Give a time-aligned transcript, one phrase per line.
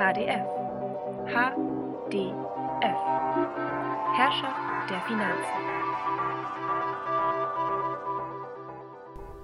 [0.00, 0.46] HDF.
[1.26, 3.00] HDF.
[4.16, 5.60] Herrschaft der Finanzen.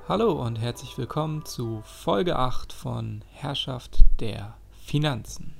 [0.08, 5.54] Hallo und herzlich willkommen zu Folge 8 von Herrschaft der Finanzen.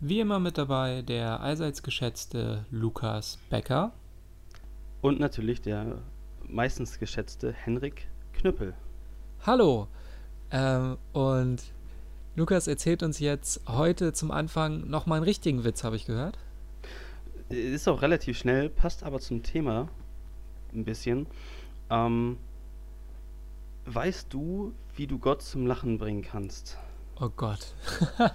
[0.00, 3.92] Wie immer mit dabei der allseits geschätzte Lukas Becker.
[5.00, 6.02] Und natürlich der
[6.42, 8.74] meistens geschätzte Henrik Knüppel.
[9.46, 9.88] Hallo.
[10.50, 11.72] Ähm, und
[12.34, 16.38] Lukas erzählt uns jetzt heute zum Anfang nochmal einen richtigen Witz, habe ich gehört.
[17.50, 19.88] Ist auch relativ schnell, passt aber zum Thema
[20.72, 21.26] ein bisschen.
[21.90, 22.38] Ähm,
[23.84, 26.78] weißt du, wie du Gott zum Lachen bringen kannst?
[27.20, 27.74] Oh Gott.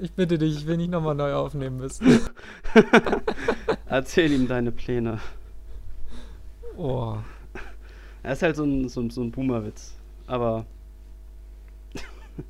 [0.00, 2.20] Ich bitte dich, ich will nicht nochmal neu aufnehmen müssen.
[3.86, 5.20] Erzähl ihm deine Pläne.
[6.76, 7.18] Oh.
[8.22, 9.94] Er ist halt so ein, so ein, so ein Boomer-Witz.
[10.26, 10.66] Aber.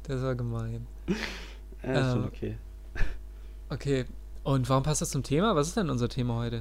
[0.04, 0.86] Das war gemein.
[1.82, 2.56] Er ist schon Ähm, okay.
[3.68, 4.04] Okay,
[4.42, 5.54] und warum passt das zum Thema?
[5.54, 6.60] Was ist denn unser Thema heute?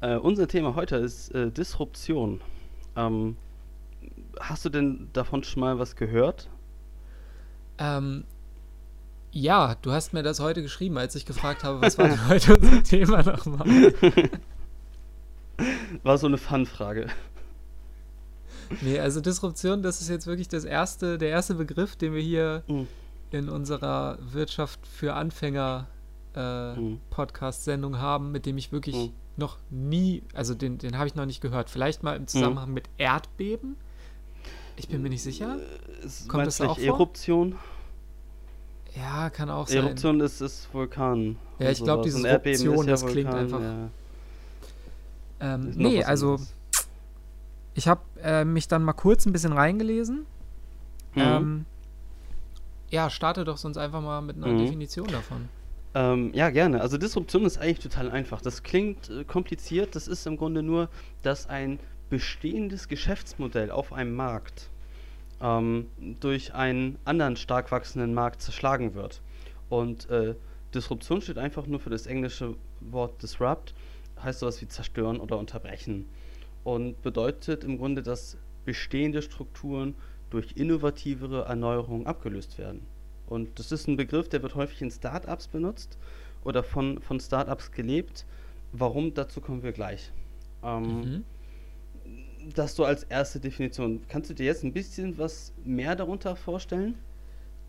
[0.00, 2.40] Äh, unser Thema heute ist äh, Disruption.
[2.96, 3.36] Ähm,
[4.40, 6.48] hast du denn davon schon mal was gehört?
[7.78, 8.24] Ähm,
[9.30, 12.56] ja, du hast mir das heute geschrieben, als ich gefragt habe, was war denn heute
[12.56, 13.92] unser Thema nochmal?
[16.02, 17.06] War so eine Fun-Frage.
[18.80, 22.62] Nee, also Disruption, das ist jetzt wirklich das erste, der erste Begriff, den wir hier
[22.68, 22.86] Mhm.
[23.30, 25.86] in unserer Wirtschaft für Anfänger
[26.38, 27.00] äh, Mhm.
[27.08, 29.12] Podcast-Sendung haben, mit dem ich wirklich Mhm.
[29.38, 31.70] noch nie, also den, den habe ich noch nicht gehört.
[31.70, 33.76] Vielleicht mal im Zusammenhang mit Erdbeben?
[34.76, 35.56] Ich bin mir nicht sicher.
[36.04, 36.84] Es- Kommt meinst das auch vor?
[36.86, 37.54] Eruption?
[38.94, 39.78] Ja, kann auch sein.
[39.78, 41.36] Eruption ist, ist Vulkan.
[41.58, 42.04] Ja, ich glaub, sowas.
[42.04, 43.90] dieses Und Erdbeben ist Ruption, ja das klingt Vulkan, einfach- Ja.
[45.40, 46.54] Ähm, nee, also anderes.
[47.76, 50.26] Ich habe äh, mich dann mal kurz ein bisschen reingelesen.
[51.14, 51.22] Mhm.
[51.22, 51.66] Ähm,
[52.90, 54.58] ja, starte doch sonst einfach mal mit einer Mhm.
[54.58, 55.48] Definition davon.
[55.94, 56.80] Ähm, ja, gerne.
[56.80, 58.40] Also Disruption ist eigentlich total einfach.
[58.40, 59.94] Das klingt äh, kompliziert.
[59.94, 60.88] Das ist im Grunde nur,
[61.22, 61.78] dass ein
[62.10, 64.70] bestehendes Geschäftsmodell auf einem Markt
[65.40, 65.86] ähm,
[66.20, 69.20] durch einen anderen stark wachsenden Markt zerschlagen wird.
[69.68, 70.34] Und äh,
[70.74, 73.74] Disruption steht einfach nur für das englische Wort disrupt,
[74.22, 76.06] heißt sowas wie zerstören oder unterbrechen.
[76.66, 79.94] Und bedeutet im Grunde, dass bestehende Strukturen
[80.30, 82.80] durch innovativere Erneuerungen abgelöst werden.
[83.28, 85.96] Und das ist ein Begriff, der wird häufig in Startups benutzt
[86.42, 88.26] oder von, von Startups gelebt.
[88.72, 90.10] Warum, dazu kommen wir gleich.
[90.64, 91.24] Ähm, Mhm.
[92.54, 94.02] Das so als erste Definition.
[94.08, 96.96] Kannst du dir jetzt ein bisschen was mehr darunter vorstellen?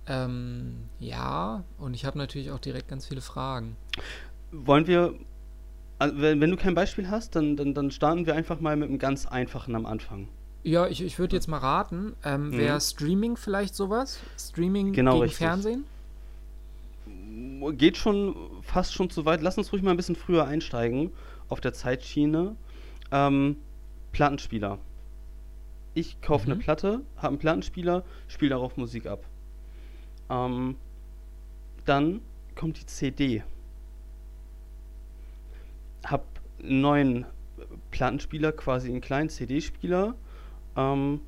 [0.08, 3.76] Ähm, ja, und ich habe natürlich auch direkt ganz viele Fragen.
[4.52, 5.14] Wollen wir,
[6.00, 9.00] wenn, wenn du kein Beispiel hast, dann, dann, dann starten wir einfach mal mit einem
[9.00, 10.28] ganz einfachen am Anfang.
[10.64, 12.58] Ja, ich, ich würde jetzt mal raten, ähm, Mhm.
[12.58, 14.20] wäre Streaming vielleicht sowas?
[14.38, 15.38] Streaming Genau, gegen richtig.
[15.38, 15.86] Fernsehen?
[17.78, 19.42] Geht schon fast schon zu weit.
[19.42, 21.12] Lass uns ruhig mal ein bisschen früher einsteigen
[21.50, 22.56] auf der Zeitschiene.
[23.12, 23.58] Ähm,
[24.12, 24.80] Plattenspieler.
[25.94, 26.60] Ich kaufe eine Mhm.
[26.60, 29.24] Platte, habe einen Plattenspieler, spiele darauf Musik ab.
[30.30, 30.76] Ähm,
[31.86, 32.22] dann
[32.56, 33.44] kommt die CD.
[36.10, 36.26] Hab
[36.60, 37.26] einen neuen
[37.92, 40.16] Plattenspieler, quasi einen kleinen CD-Spieler.
[40.76, 41.22] Ähm,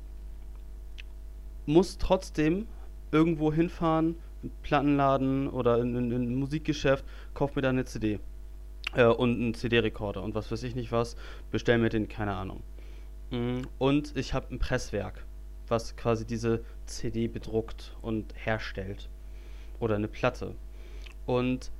[1.66, 2.66] muss trotzdem
[3.12, 7.04] irgendwo hinfahren, einen Plattenladen oder in, in, in ein Musikgeschäft,
[7.34, 8.18] kauf mir da eine CD.
[8.94, 11.16] Äh, und einen CD-Rekorder und was weiß ich nicht was,
[11.50, 12.62] bestell mir den, keine Ahnung.
[13.30, 15.24] Mm, Und ich habe ein Presswerk,
[15.68, 19.08] was quasi diese CD bedruckt und herstellt.
[19.78, 20.54] Oder eine Platte.
[21.26, 21.70] Und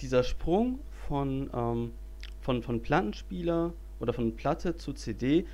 [0.00, 1.92] dieser Sprung von, ähm,
[2.40, 5.46] von, von Plattenspieler oder von Platte zu CD,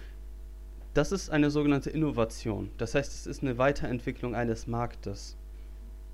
[0.94, 2.70] das ist eine sogenannte Innovation.
[2.78, 5.36] Das heißt, es ist eine Weiterentwicklung eines Marktes.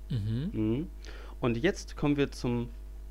[0.09, 0.49] Mhm.
[0.51, 0.87] Mhm.
[1.39, 2.69] Und jetzt kommen wir zum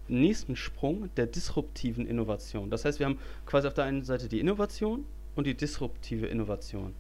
[0.09, 2.71] nächsten Sprung der disruptiven Innovation.
[2.71, 5.05] Das heißt, wir haben quasi auf der einen Seite die Innovation
[5.35, 6.95] und die disruptive Innovation.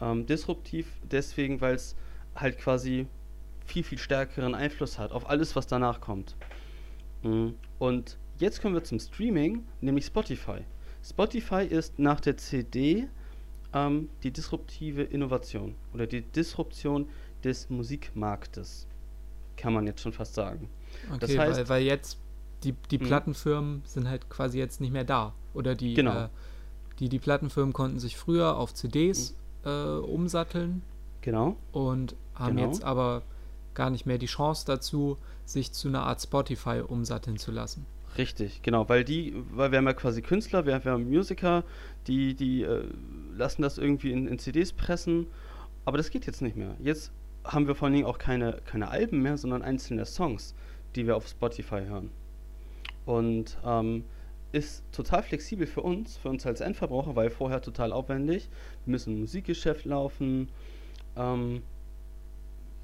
[0.00, 1.94] Ähm, disruptiv deswegen, weil es
[2.34, 3.06] halt quasi
[3.66, 6.34] viel, viel stärkeren Einfluss hat auf alles, was danach kommt.
[7.22, 7.54] Mhm.
[7.78, 10.58] Und jetzt kommen wir zum Streaming, nämlich Spotify.
[11.02, 13.08] Spotify ist nach der CD
[13.72, 17.08] ähm, die disruptive Innovation oder die Disruption
[17.44, 18.86] des Musikmarktes,
[19.56, 20.68] kann man jetzt schon fast sagen.
[21.20, 22.18] Das Okay, heißt- weil, weil jetzt
[22.64, 23.02] die, die Mhm.
[23.04, 25.34] Plattenfirmen sind halt quasi jetzt nicht mehr da.
[25.54, 26.24] Oder die, Genau.
[26.24, 26.28] äh,
[26.98, 29.32] die, die Plattenfirmen konnten sich früher auf CDs
[29.64, 29.70] Mhm.
[29.70, 30.82] äh, umsatteln
[31.22, 31.56] Genau.
[31.72, 32.68] und haben Genau.
[32.68, 33.22] jetzt aber
[33.74, 35.16] gar nicht mehr die Chance dazu,
[35.46, 37.86] sich zu einer Art Spotify umsatteln zu lassen.
[38.18, 41.64] Richtig, genau, weil die, weil wir haben ja quasi Künstler, wir, wir haben Musiker,
[42.06, 42.84] die, die äh,
[43.36, 45.26] lassen das irgendwie in, in CDs pressen,
[45.84, 46.74] aber das geht jetzt nicht mehr.
[46.80, 47.12] Jetzt
[47.44, 50.54] haben wir vor allen Dingen auch keine, keine Alben mehr, sondern einzelne Songs,
[50.96, 52.10] die wir auf Spotify hören.
[53.06, 54.04] Und ähm,
[54.52, 58.48] ist total flexibel für uns, für uns als Endverbraucher, weil vorher total aufwendig.
[58.84, 60.48] Wir müssen ein Musikgeschäft laufen,
[61.16, 61.62] ähm,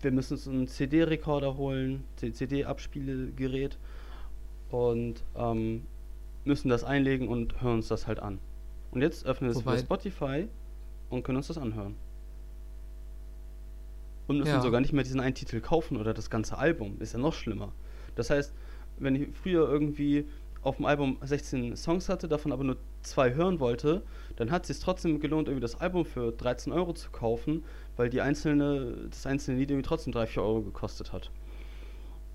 [0.00, 3.76] wir müssen uns einen CD-Rekorder holen, CD-Abspielgerät
[4.70, 5.84] und ähm,
[6.44, 8.38] müssen das einlegen und hören uns das halt an.
[8.92, 10.48] Und jetzt öffnen wir Wobei- Spotify
[11.10, 11.96] und können uns das anhören.
[14.26, 14.60] Und müssen Ja.
[14.60, 16.96] sogar nicht mehr diesen einen Titel kaufen oder das ganze Album.
[17.00, 17.72] Ist ja noch schlimmer.
[18.16, 18.52] Das heißt,
[18.98, 20.26] wenn ich früher irgendwie
[20.62, 24.02] auf dem Album 16 Songs hatte, davon aber nur zwei hören wollte,
[24.34, 27.62] dann hat es sich trotzdem gelohnt, irgendwie das Album für 13 Euro zu kaufen,
[27.96, 31.30] weil die einzelne, das einzelne Lied irgendwie trotzdem 3, 4 Euro gekostet hat.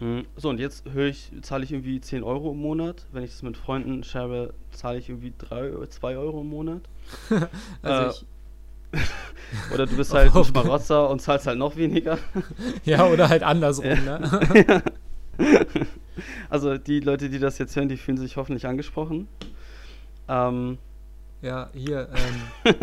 [0.02, 3.06] Mm, So, und jetzt höre ich, zahle ich irgendwie 10 Euro im Monat.
[3.14, 6.82] Wenn ich das mit Freunden share, zahle ich irgendwie 3, 2 Euro im Monat.
[7.82, 8.26] Also
[8.92, 8.98] Äh,
[9.74, 12.18] Oder du bist halt ein Schmarotzer und zahlst halt noch weniger.
[12.84, 14.82] ja, oder halt andersrum, ne?
[16.50, 19.28] Also die Leute, die das jetzt hören, die fühlen sich hoffentlich angesprochen.
[20.28, 20.78] Ähm,
[21.42, 22.10] Ja, hier,
[22.66, 22.76] ähm,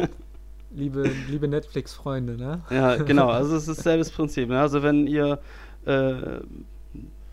[0.75, 2.63] liebe, liebe Netflix-Freunde, ne?
[2.71, 4.49] ja, genau, also es ist selbes Prinzip.
[4.49, 4.59] Ne?
[4.61, 5.39] Also wenn ihr
[5.87, 6.41] äh,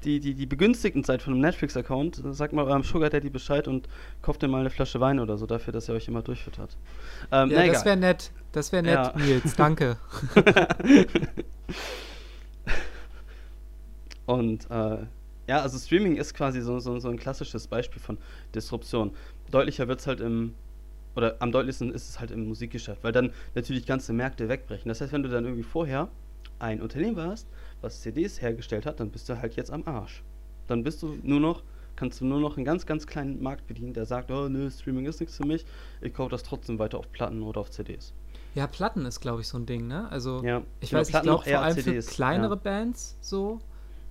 [0.05, 3.89] die, die, die Begünstigten seid von einem Netflix-Account, sagt mal eurem Sugar Daddy Bescheid und
[4.21, 6.77] kauft ihm mal eine Flasche Wein oder so dafür, dass er euch immer durchfüttert.
[7.31, 8.31] Ähm, Ja, na, das wäre nett.
[8.51, 9.13] Das wäre nett, Ja.
[9.17, 9.97] Nils, danke.
[14.25, 14.97] Und äh,
[15.47, 18.17] ja, also Streaming ist quasi so, so, so ein klassisches Beispiel von
[18.53, 19.11] Disruption.
[19.51, 20.55] Deutlicher wird es halt im,
[21.15, 24.89] oder am deutlichsten ist es halt im Musikgeschäft, weil dann natürlich ganze Märkte wegbrechen.
[24.89, 26.09] Das heißt, wenn du dann irgendwie vorher
[26.59, 27.47] ein Unternehmen warst,
[27.81, 30.23] was CDs hergestellt hat, dann bist du halt jetzt am Arsch.
[30.67, 31.63] Dann bist du nur noch,
[31.95, 35.05] kannst du nur noch einen ganz, ganz kleinen Markt bedienen, der sagt, oh nö, Streaming
[35.05, 35.65] ist nichts für mich,
[36.01, 38.13] ich kaufe das trotzdem weiter auf Platten oder auf CDs.
[38.53, 40.09] Ja, Platten ist, glaube ich, so ein Ding, ne?
[40.09, 42.55] Also, Ja, ich genau, weiß, ich Platten glaube, noch eher vor allem CDs, für kleinere
[42.55, 42.61] ja.
[42.61, 43.59] Bands so,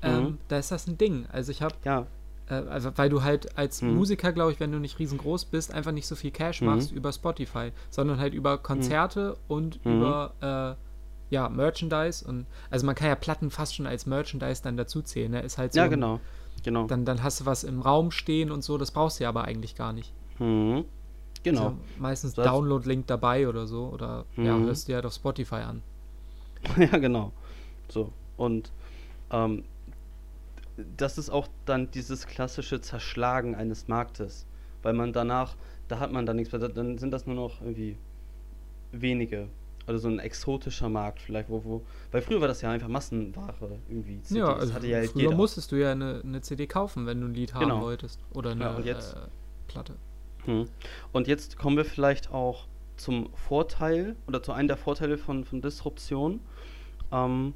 [0.02, 0.38] ähm, Mhm.
[0.48, 1.26] da ist das ein Ding.
[1.32, 2.06] Also ich habe, Ja,
[2.48, 3.94] äh, also, weil du halt als Mhm.
[3.94, 6.66] Musiker, glaube ich, wenn du nicht riesengroß bist, einfach nicht so viel Cash Mhm.
[6.68, 9.92] machst über Spotify, sondern halt über Konzerte und Mhm.
[9.92, 10.83] über, äh,
[11.34, 15.30] ja, Merchandise und, also man kann ja Platten fast schon als Merchandise dann dazu zählen,
[15.32, 15.40] ne?
[15.42, 16.20] Ist halt so ja genau.
[16.62, 16.86] Genau.
[16.86, 19.44] Dann, dann hast du was im Raum stehen und so, das brauchst du ja aber
[19.44, 20.12] eigentlich gar nicht.
[20.38, 20.84] Mhm.
[21.42, 21.60] Genau.
[21.62, 23.86] Ja meistens Das- Download-Link dabei oder so.
[23.88, 24.64] Oder ja, Mhm.
[24.66, 25.82] hörst dir halt auf Spotify an.
[26.78, 27.32] Ja, genau.
[27.88, 28.10] So.
[28.38, 28.72] Und
[29.30, 29.64] ähm,
[30.96, 34.46] das ist auch dann dieses klassische Zerschlagen eines Marktes.
[34.82, 35.54] Weil man danach,
[35.88, 37.96] da hat man dann nichts mehr, da- dann sind das nur noch irgendwie
[38.92, 39.48] wenige.
[39.86, 41.82] Also so ein exotischer Markt vielleicht, wo, wo.
[42.10, 44.20] Weil früher war das ja einfach Massenware irgendwie.
[44.22, 45.34] CDs ja, also hatte ja früher jeder.
[45.36, 47.82] musstest du ja eine, eine CD kaufen, wenn du ein Lied haben Genau.
[47.82, 48.20] wolltest.
[48.32, 49.18] Oder eine Ja, jetzt- äh,
[49.68, 49.94] Platte.
[50.44, 50.66] Hm.
[51.12, 52.66] Und jetzt kommen wir vielleicht auch
[52.96, 56.40] zum Vorteil oder zu einem der Vorteile von, von Disruption.
[57.12, 57.54] Ähm,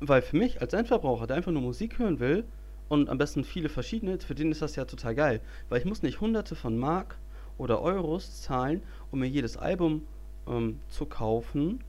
[0.00, 2.44] weil für mich als Endverbraucher, der einfach nur Musik hören will
[2.88, 5.40] und am besten viele verschiedene, für den ist das ja total geil.
[5.68, 7.18] Weil ich muss nicht hunderte von Mark
[7.58, 10.02] oder Euros zahlen, um mir jedes Album
[10.48, 11.82] ähm, zu kaufen,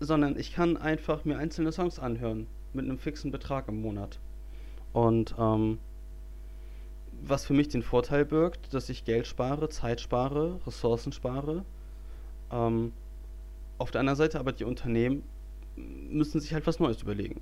[0.00, 4.18] sondern ich kann einfach mir einzelne Songs anhören mit einem fixen Betrag im Monat.
[4.92, 5.78] Und ähm,
[7.22, 11.64] was für mich den Vorteil birgt, dass ich Geld spare, Zeit spare, Ressourcen spare.
[12.50, 12.92] Ähm,
[13.78, 15.22] auf der anderen Seite aber die Unternehmen
[15.76, 17.40] müssen sich halt was Neues überlegen.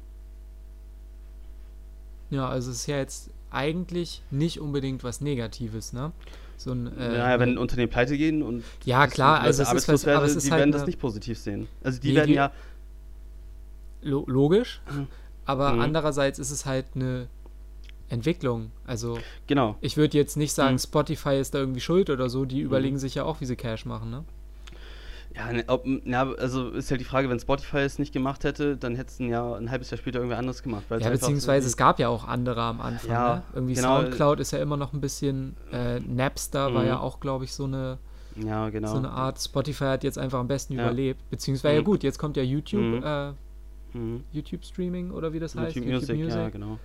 [2.31, 6.13] Ja, also es ist ja jetzt eigentlich nicht unbedingt was Negatives, ne?
[6.61, 10.07] So ein, äh, naja, wenn ne- Unternehmen pleite gehen und Ja, klar, also es ist
[10.07, 11.69] aber es ist die halt werden das nicht positiv sehen.
[11.83, 12.53] Also die Nee, werden die- ja,
[14.03, 14.81] lo logisch,
[15.47, 15.81] aber Mhm.
[15.81, 17.29] andererseits ist es halt eine
[18.09, 18.73] Entwicklung.
[18.87, 19.77] Also genau.
[19.81, 20.79] ich würde jetzt nicht sagen, Mhm.
[20.81, 23.87] Spotify ist da irgendwie schuld oder so, die überlegen sich ja auch, wie sie Cash
[23.87, 24.25] machen, ne?
[25.35, 28.77] Ja, ne, ob, ja, also ist halt die Frage, wenn Spotify es nicht gemacht hätte,
[28.77, 30.83] dann hätte es ein Jahr, ein halbes Jahr später irgendwer anderes gemacht.
[30.91, 33.11] Ja, beziehungsweise es gab ja auch andere am Anfang.
[33.11, 33.43] Ja, ne?
[33.55, 34.01] Irgendwie genau.
[34.01, 35.57] Soundcloud ist ja immer noch ein bisschen.
[35.73, 36.89] Äh, Napster war Mhm.
[36.89, 37.99] ja auch, glaube ich, so eine,
[38.37, 38.89] Ja, genau.
[38.89, 39.41] so eine Art.
[39.41, 40.83] Spotify hat jetzt einfach am besten Ja.
[40.85, 41.29] überlebt.
[41.31, 41.85] Beziehungsweise, ja Mhm.
[41.85, 43.03] gut, jetzt kommt ja YouTube, Mhm.
[43.05, 43.33] äh,
[43.93, 44.25] Mhm.
[44.33, 45.77] YouTube Streaming oder wie das heißt.
[45.77, 46.79] YouTube Music, ja, genau.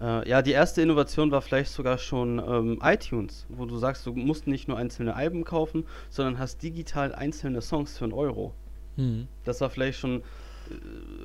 [0.00, 4.12] Äh, ja, die erste Innovation war vielleicht sogar schon ähm, iTunes, wo du sagst, du
[4.12, 8.54] musst nicht nur einzelne Alben kaufen, sondern hast digital einzelne Songs für einen Euro.
[8.96, 9.26] Mhm.
[9.44, 10.22] Das war vielleicht schon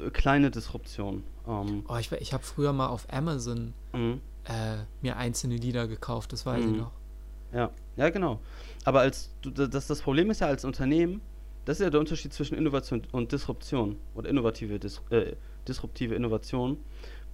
[0.06, 1.24] äh, kleine Disruption.
[1.48, 4.22] Ähm, Oh, ich, ich habe früher mal auf Amazon mhm.
[4.46, 6.78] äh, mir einzelne Lieder gekauft, das weiß ich Mhm.
[6.78, 6.92] noch.
[7.54, 8.40] Ja, ja, genau.
[8.86, 11.22] Aber als du, das, das Problem ist ja als Unternehmen,
[11.66, 15.36] das ist ja der Unterschied zwischen Innovation und Disruption oder innovative Dis äh,
[15.68, 16.78] disruptive Innovation,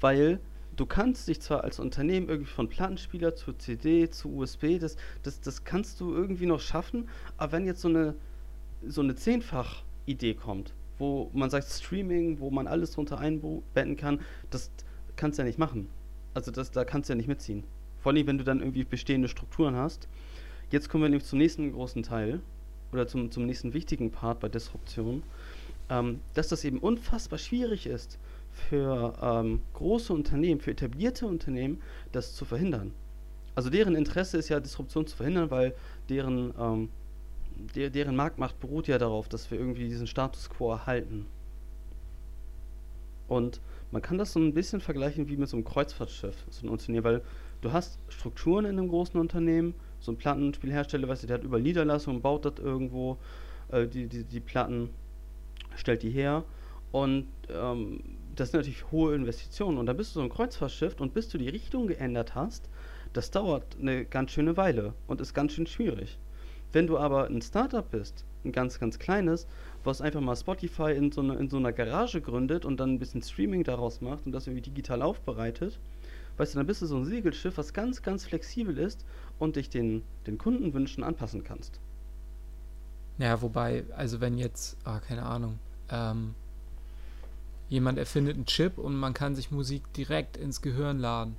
[0.01, 0.39] weil
[0.79, 5.41] du kannst dich zwar als Unternehmen irgendwie von Plattenspieler zu CD zu USB, das, das,
[5.41, 8.15] das kannst du irgendwie noch schaffen, aber wenn jetzt so eine
[8.85, 14.19] so eine zehnfach Idee kommt wo man sagt Streaming, wo man alles drunter einbetten kann,
[14.51, 14.69] das
[15.15, 15.87] kannst du ja nicht machen.
[16.33, 17.63] Also das, da kannst du ja nicht mitziehen.
[17.99, 20.07] Vor allem, wenn du dann irgendwie bestehende Strukturen hast.
[20.71, 22.41] Jetzt kommen wir nämlich zum nächsten großen Teil
[22.91, 25.23] oder zum, zum nächsten wichtigen Part bei Disruption,
[25.89, 28.19] ähm, dass das eben unfassbar schwierig ist
[28.59, 32.91] für ähm, große Unternehmen, für etablierte Unternehmen, das zu verhindern.
[33.55, 35.73] Also deren Interesse ist ja, Disruption zu verhindern, weil
[36.07, 36.89] deren, ähm,
[37.75, 41.25] der, deren Marktmacht beruht ja darauf, dass wir irgendwie diesen Status quo erhalten.
[43.27, 43.61] Und
[43.91, 47.03] man kann das so ein bisschen vergleichen wie mit so einem Kreuzfahrtschiff, so ein Unternehmen,
[47.03, 47.21] weil
[47.61, 51.59] du hast Strukturen in einem großen Unternehmen, so ein Plattenspielhersteller, weißt du, der hat über
[51.59, 53.17] Niederlassungen, baut das irgendwo,
[53.71, 54.89] äh, die, die, die Platten,
[55.75, 56.43] stellt die her
[56.91, 58.01] und ähm,
[58.39, 61.37] das sind natürlich hohe Investitionen und da bist du so ein Kreuzfahrtschiff und bis du
[61.37, 62.69] die Richtung geändert hast,
[63.13, 66.17] das dauert eine ganz schöne Weile und ist ganz schön schwierig.
[66.71, 69.47] Wenn du aber ein Startup bist, ein ganz, ganz kleines,
[69.83, 72.99] was einfach mal Spotify in so, eine, in so einer Garage gründet und dann ein
[72.99, 75.79] bisschen Streaming daraus macht und das irgendwie digital aufbereitet,
[76.37, 79.05] weißt du, dann bist du so ein Segelschiff, was ganz, ganz flexibel ist
[79.39, 81.79] und dich den, den Kundenwünschen anpassen kannst.
[83.17, 86.35] Ja, wobei, also wenn jetzt, ah, keine Ahnung, ähm,
[87.69, 91.35] jemand erfindet einen Chip und man kann sich Musik direkt ins Gehirn laden.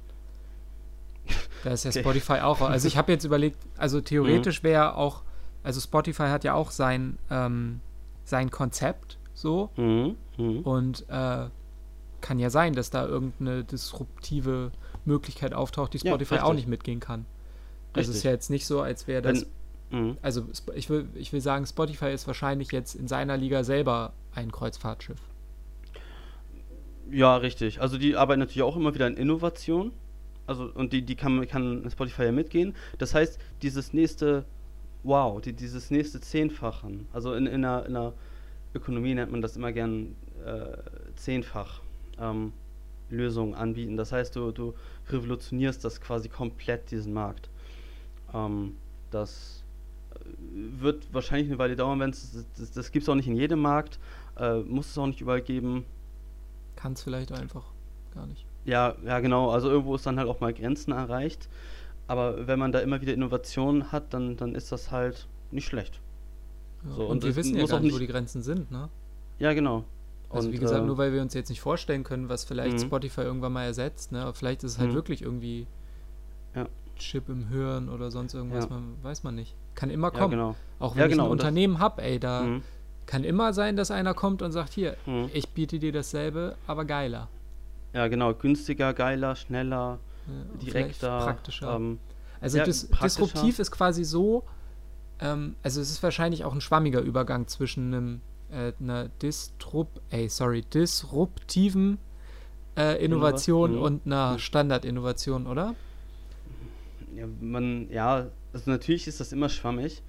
[1.64, 2.00] Da ist ja okay.
[2.00, 2.60] Spotify auch.
[2.60, 4.68] Also ich habe jetzt überlegt, also theoretisch mhm.
[4.68, 5.22] wäre auch,
[5.62, 7.80] also Spotify hat ja auch sein, ähm,
[8.24, 9.70] sein Konzept so.
[9.76, 10.16] Mhm.
[10.38, 10.60] Mhm.
[10.60, 11.48] Und äh,
[12.20, 14.72] kann ja sein, dass da irgendeine disruptive
[15.04, 17.26] Möglichkeit auftaucht, die Spotify ja, auch nicht mitgehen kann.
[17.92, 19.46] Also es ist ja jetzt nicht so, als wäre das.
[19.90, 20.16] Wenn, mhm.
[20.22, 24.52] also ich will, ich will sagen, Spotify ist wahrscheinlich jetzt in seiner Liga selber ein
[24.52, 25.18] Kreuzfahrtschiff.
[27.10, 27.80] Ja, richtig.
[27.80, 29.92] Also die arbeiten natürlich auch immer wieder in Innovation.
[30.46, 32.74] Also, und die, die kann, kann Spotify ja mitgehen.
[32.98, 34.44] Das heißt, dieses nächste
[35.02, 38.12] Wow, die, dieses nächste Zehnfachen, also in, in, einer, in einer
[38.74, 40.14] Ökonomie nennt man das immer gern
[40.44, 40.76] äh,
[41.16, 41.80] zehnfach
[42.18, 42.52] ähm,
[43.08, 43.96] Lösungen anbieten.
[43.96, 44.74] Das heißt, du, du
[45.08, 47.48] revolutionierst das quasi komplett, diesen Markt.
[48.34, 48.76] Ähm,
[49.10, 49.64] das
[50.14, 50.18] äh,
[50.82, 53.60] wird wahrscheinlich eine Weile dauern, wenn es das, das gibt es auch nicht in jedem
[53.60, 53.98] Markt,
[54.38, 55.86] äh, muss es auch nicht überall geben.
[56.80, 57.64] Kann es vielleicht einfach
[58.14, 58.46] gar nicht.
[58.64, 59.50] Ja, ja, genau.
[59.50, 61.48] Also irgendwo ist dann halt auch mal Grenzen erreicht.
[62.06, 66.00] Aber wenn man da immer wieder Innovationen hat, dann, dann ist das halt nicht schlecht.
[66.84, 68.88] Ja, so, und, und wir wissen ja gar nicht, wo die Grenzen sind, ne?
[69.38, 69.84] Ja, genau.
[70.28, 72.78] Also und, wie gesagt, äh, nur weil wir uns jetzt nicht vorstellen können, was vielleicht
[72.78, 72.82] mhm.
[72.82, 74.22] Spotify irgendwann mal ersetzt, ne?
[74.22, 74.94] Aber vielleicht ist es halt mhm.
[74.94, 75.66] wirklich irgendwie
[76.54, 76.66] ja.
[76.96, 78.70] Chip im Hirn oder sonst irgendwas, ja.
[78.70, 79.54] man, weiß man nicht.
[79.74, 80.30] Kann immer kommen.
[80.30, 80.56] Genau.
[80.78, 81.24] Auch wenn ja, genau.
[81.24, 82.62] ich ein Unternehmen habe, ey, da mhm.
[83.10, 85.30] Kann immer sein, dass einer kommt und sagt, hier, mhm.
[85.32, 87.28] ich biete dir dasselbe, aber geiler.
[87.92, 89.98] Ja, genau, günstiger, geiler, schneller,
[90.62, 91.18] direkter.
[91.18, 91.74] Praktischer.
[91.74, 91.98] Ähm,
[92.40, 93.24] also dis praktischer.
[93.24, 94.44] disruptiv ist quasi so,
[95.18, 98.20] ähm, also es ist wahrscheinlich auch ein schwammiger Übergang zwischen einem
[98.52, 101.98] äh, einer Distrup, ey, sorry, disruptiven
[102.76, 103.82] äh, Innovation mhm.
[103.82, 104.38] und einer mhm.
[104.38, 105.74] Standardinnovation, oder?
[107.16, 110.00] Ja, man, ja, also natürlich ist das immer schwammig,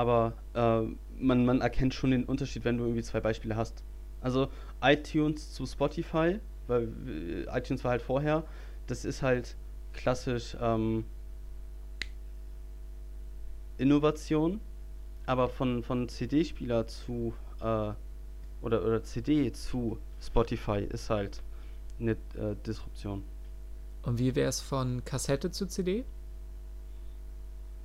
[0.00, 0.80] aber äh,
[1.22, 3.84] man, man erkennt schon den Unterschied, wenn du irgendwie zwei Beispiele hast.
[4.22, 4.48] Also
[4.80, 8.44] iTunes zu Spotify, weil äh, iTunes war halt vorher,
[8.86, 9.56] das ist halt
[9.92, 11.04] klassisch ähm,
[13.76, 14.60] Innovation,
[15.26, 17.92] aber von, von CD-Spieler zu äh,
[18.62, 21.42] oder, oder CD zu Spotify ist halt
[21.98, 23.22] eine äh, Disruption.
[24.02, 26.06] Und wie wäre es von Kassette zu CD?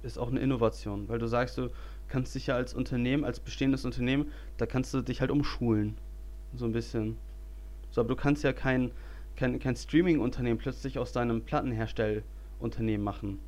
[0.01, 1.71] Ist auch eine Innovation, weil du sagst, du
[2.07, 5.97] kannst dich ja als Unternehmen, als bestehendes Unternehmen, da kannst du dich halt umschulen.
[6.53, 7.17] So ein bisschen.
[7.91, 8.91] So, aber du kannst ja kein,
[9.35, 13.39] kein, kein Streaming-Unternehmen plötzlich aus deinem Plattenherstellunternehmen machen.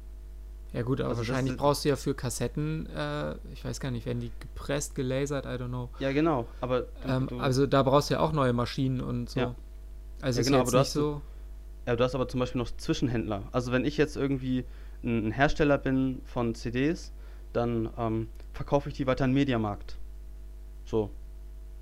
[0.74, 4.06] Ja gut, aber also wahrscheinlich brauchst du ja für Kassetten, äh, ich weiß gar nicht,
[4.06, 5.90] werden die gepresst, gelasert, I don't know.
[6.00, 9.30] Ja, genau, aber du, ähm, du also da brauchst du ja auch neue Maschinen und
[9.30, 9.40] so.
[9.40, 9.56] Ja.
[10.22, 11.22] Also ja, genau, aber du hast so.
[11.86, 13.44] Ja, du hast aber zum Beispiel noch Zwischenhändler.
[13.54, 14.66] Also wenn ich jetzt irgendwie
[15.04, 17.14] ein, Hersteller bin von CDs,
[17.54, 19.96] dann ähm, verkaufe ich die weiter an den Mediamarkt.
[20.86, 21.10] So.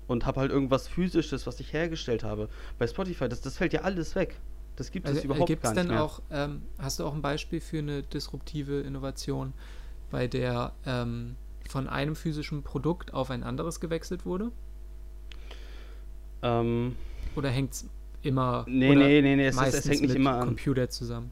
[0.08, 2.48] Und habe halt irgendwas physisches, was ich hergestellt habe.
[2.78, 4.36] Bei Spotify, das, das fällt ja alles weg.
[4.76, 6.04] Das gibt also, es überhaupt gibt's gar nicht denn mehr.
[6.04, 9.52] Auch, ähm, hast du auch ein Beispiel für eine disruptive Innovation,
[10.10, 11.34] bei der ähm,
[11.68, 14.52] von einem physischen Produkt auf ein anderes gewechselt wurde?
[16.42, 16.94] Ähm,
[17.34, 17.86] oder hängt es
[18.22, 21.30] immer nee, nee, nee, nee, es, es hängt nicht immer an Computer zusammen?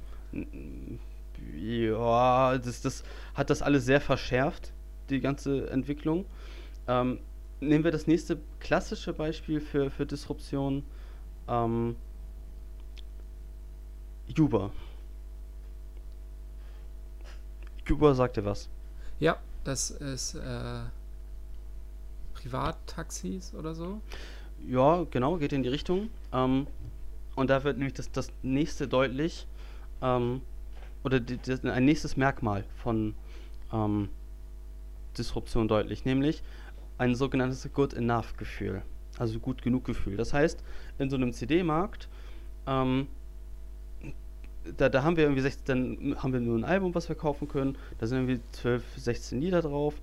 [1.56, 4.72] Ja, das, das hat das alles sehr verschärft,
[5.10, 6.24] die ganze Entwicklung.
[6.88, 7.20] Ähm,
[7.60, 10.84] nehmen wir das nächste klassische Beispiel für, für Disruption.
[11.48, 11.96] Ähm,
[14.38, 14.70] Uber.
[17.88, 18.68] Uber sagt dir was?
[19.20, 20.80] Ja, das ist äh,
[22.34, 24.00] Privattaxis oder so.
[24.66, 26.10] Ja, genau, geht in die Richtung.
[26.32, 26.66] Ähm,
[27.36, 29.46] und da wird nämlich das, das nächste deutlich,
[30.00, 30.40] ähm,
[31.04, 33.14] oder die, das, ein nächstes Merkmal von
[33.72, 34.08] ähm,
[35.16, 36.42] Disruption deutlich, nämlich
[36.98, 38.82] ein sogenanntes Good Enough Gefühl.
[39.18, 40.16] Also gut genug Gefühl.
[40.16, 40.64] Das heißt,
[40.98, 42.08] in so einem CD-Markt,
[42.66, 43.06] ähm,
[44.76, 47.48] da, da haben wir irgendwie 16, dann haben wir nur ein Album, was wir kaufen
[47.48, 47.76] können.
[47.98, 49.94] Da sind irgendwie 12, 16 Lieder drauf.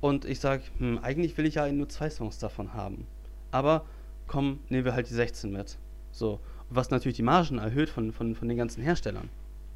[0.00, 3.06] Und ich sage, hm, eigentlich will ich ja nur zwei Songs davon haben.
[3.50, 3.84] Aber
[4.26, 5.78] komm, nehmen wir halt die 16 mit.
[6.12, 6.40] So.
[6.68, 9.28] Was natürlich die Margen erhöht von, von, von den ganzen Herstellern.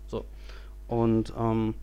[0.06, 0.24] So.
[0.90, 1.74] Und ähm,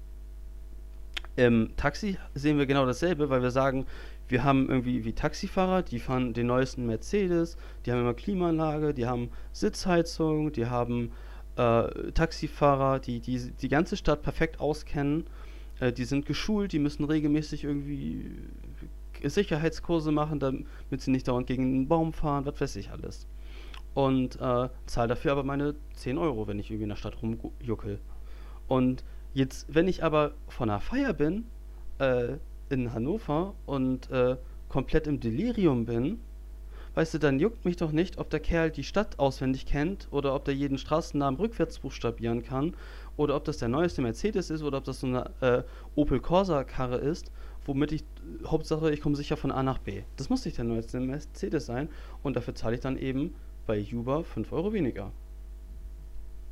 [1.37, 3.85] im Taxi sehen wir genau dasselbe, weil wir sagen,
[4.27, 9.07] wir haben irgendwie wie Taxifahrer, die fahren den neuesten Mercedes, die haben immer Klimaanlage, die
[9.07, 11.13] haben Sitzheizung, die haben
[11.55, 15.23] äh, Taxifahrer, die, die die ganze Stadt perfekt auskennen,
[15.79, 18.29] äh, die sind geschult, die müssen regelmäßig irgendwie
[19.23, 20.67] Sicherheitskurse machen, damit
[20.99, 23.25] sie nicht dauernd gegen einen Baum fahren, was weiß ich alles.
[23.93, 28.01] Und äh, zahle dafür aber meine 10 Euro, wenn ich irgendwie in der Stadt rumjuckel.
[28.67, 31.45] Und jetzt, wenn ich aber von einer Feier bin,
[31.99, 32.37] äh,
[32.69, 34.37] in Hannover und äh,
[34.69, 36.19] komplett im Delirium bin,
[36.95, 40.33] weißt du, dann juckt mich doch nicht, ob der Kerl die Stadt auswendig kennt oder
[40.33, 42.75] ob der jeden Straßennamen rückwärts buchstabieren kann
[43.15, 45.63] oder ob das der neueste Mercedes ist oder ob das so eine äh,
[45.95, 47.31] Opel Corsa Karre ist,
[47.65, 48.03] womit ich
[48.45, 50.01] Hauptsache ich komme sicher von A nach B.
[50.15, 51.89] Das muss nicht der neueste Mercedes sein
[52.23, 55.11] und dafür zahle ich dann eben bei Uber 5 Euro weniger.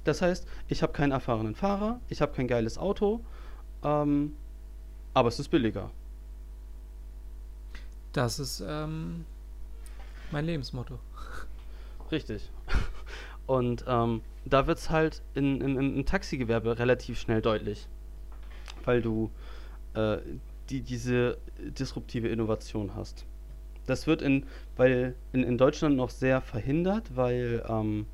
[0.05, 3.21] Das heißt, ich habe keinen erfahrenen Fahrer, ich habe kein geiles Auto,
[3.83, 4.33] ähm,
[5.13, 5.91] aber es ist billiger.
[8.13, 9.25] Das ist ähm,
[10.31, 10.99] mein Lebensmotto.
[12.11, 12.49] Richtig.
[13.47, 17.87] Und ähm, da wird es halt in, in, im Taxigewerbe relativ schnell deutlich,
[18.85, 19.31] weil du
[19.95, 20.17] äh,
[20.69, 23.25] die, diese disruptive Innovation hast.
[23.87, 24.45] Das wird in,
[24.75, 28.05] weil in, in Deutschland noch sehr verhindert, weil ähm,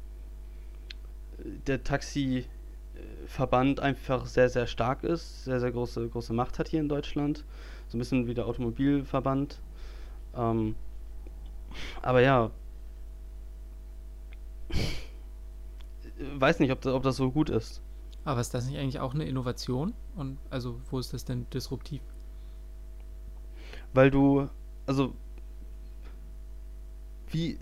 [1.67, 6.89] der Taxiverband einfach sehr, sehr stark ist, sehr, sehr große, große Macht hat hier in
[6.89, 7.43] Deutschland.
[7.87, 9.61] So ein bisschen wie der Automobilverband.
[10.35, 10.75] Ähm,
[12.01, 12.51] aber ja.
[16.35, 17.81] Weiß nicht, ob das, ob das so gut ist.
[18.23, 19.93] Aber ist das nicht eigentlich auch eine Innovation?
[20.15, 22.01] Und also, wo ist das denn disruptiv?
[23.93, 24.47] Weil du,
[24.85, 25.15] also,
[27.27, 27.57] wie,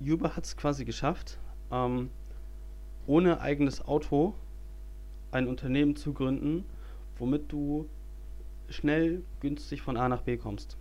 [0.00, 1.38] Uber hat es quasi geschafft,
[1.70, 2.10] ähm,
[3.06, 4.34] ohne eigenes Auto
[5.30, 6.64] ein Unternehmen zu gründen,
[7.18, 7.88] womit du
[8.68, 10.76] schnell, günstig von A nach B kommst.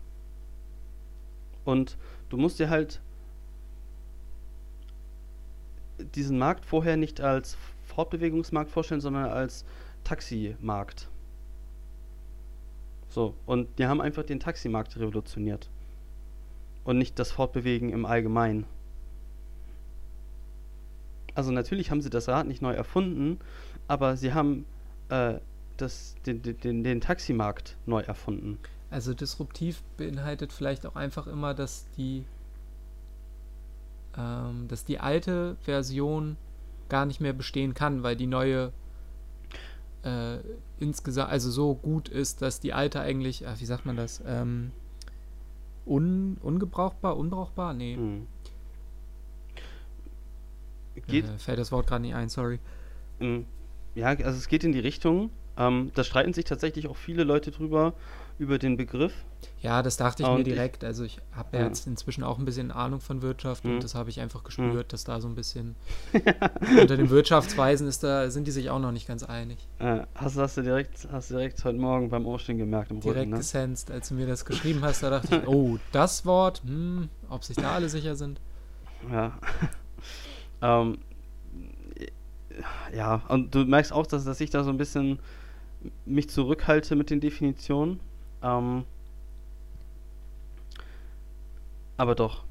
[1.66, 1.98] Und
[2.30, 3.02] du musst dir halt
[6.16, 9.66] diesen Markt vorher nicht als Fortbewegungsmarkt vorstellen, sondern als
[10.04, 11.10] Taximarkt.
[13.10, 15.70] So, und die haben einfach den Taximarkt revolutioniert.
[16.84, 18.66] Und nicht das Fortbewegen im Allgemeinen.
[21.36, 23.40] Also natürlich haben sie das Rad nicht neu erfunden,
[23.88, 24.66] aber sie haben
[25.10, 25.36] äh,
[25.78, 28.60] das, den, den, den Taximarkt neu erfunden.
[28.90, 32.26] Also disruptiv beinhaltet vielleicht auch einfach immer, dass die,
[34.16, 36.38] ähm, dass die alte Version
[36.90, 38.72] gar nicht mehr bestehen kann, weil die neue
[40.04, 40.38] äh,
[40.80, 44.72] insgesamt, also so gut ist, dass die alte eigentlich, ach, wie sagt man das, ähm,
[45.88, 47.74] un, ungebrauchbar, unbrauchbar?
[47.74, 47.96] Nee.
[47.96, 48.28] Hm.
[51.08, 52.60] Geht, äh, fällt das Wort gerade nicht ein, sorry.
[53.20, 53.46] Hm.
[53.96, 57.52] Ja, also es geht in die Richtung, ähm, da streiten sich tatsächlich auch viele Leute
[57.52, 57.94] drüber,
[58.40, 59.14] über den Begriff.
[59.62, 60.84] Ja, das dachte ich und mir direkt.
[60.84, 64.10] also ich habe ja, jetzt inzwischen auch ein bisschen Ahnung von Wirtschaft und das habe
[64.10, 64.90] ich einfach gespürt, mhm.
[64.90, 65.76] dass da so ein bisschen
[66.82, 69.68] unter den Wirtschaftsweisen ist da, sind die sich auch noch nicht ganz einig.
[69.80, 73.20] Äh, hast, hast, du direkt, hast du direkt heute Morgen beim Aufstehen gemerkt im Direkt
[73.20, 73.38] Rücken, ne?
[73.38, 77.44] gesensed, als du mir das geschrieben hast, da dachte ich, oh, das Wort, hm, ob
[77.44, 78.40] sich da alle sicher sind.
[79.12, 79.38] Ja.
[80.64, 80.98] Ähm,
[82.96, 85.20] ja, und du merkst auch, dass, dass ich da so ein bisschen
[86.06, 88.00] mich zurückhalte mit den Definitionen.
[88.42, 88.86] Ähm,
[91.98, 92.46] aber doch.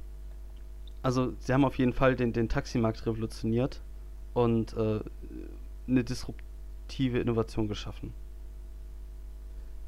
[1.03, 3.81] Also, sie haben auf jeden Fall den, den Taximarkt revolutioniert
[4.35, 5.01] und äh,
[5.88, 8.12] eine disruptive Innovation geschaffen.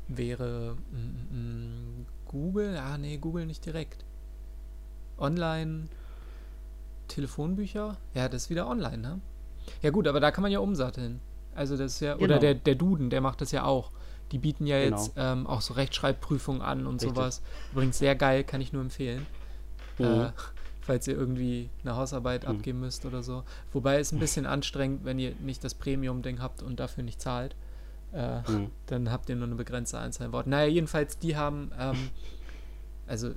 [0.09, 2.77] Wäre mm, mm, Google?
[2.79, 4.05] Ah, nee, Google nicht direkt.
[5.19, 5.89] Online
[7.09, 7.97] Telefonbücher?
[8.14, 9.21] Ja, das ist wieder online, ne?
[9.83, 11.21] Ja, gut, aber da kann man ja umsatteln.
[11.55, 12.25] Also, das ist ja, genau.
[12.25, 13.90] oder der, der Duden, der macht das ja auch.
[14.33, 14.97] Die bieten ja genau.
[14.97, 17.11] jetzt ähm, auch so Rechtschreibprüfungen an und Richtig.
[17.11, 17.43] sowas.
[17.73, 19.27] Übrigens sehr geil, kann ich nur empfehlen.
[19.99, 20.05] Mhm.
[20.05, 20.33] Äh,
[20.81, 22.51] falls ihr irgendwie eine Hausarbeit mhm.
[22.51, 23.45] abgeben müsst oder so.
[23.73, 27.55] Wobei es ein bisschen anstrengend, wenn ihr nicht das Premium-Ding habt und dafür nicht zahlt.
[28.12, 28.71] Äh, mhm.
[28.87, 30.51] Dann habt ihr nur eine begrenzte Anzahl Worte.
[30.51, 31.97] Naja, jedenfalls, die haben, ähm,
[33.07, 33.33] also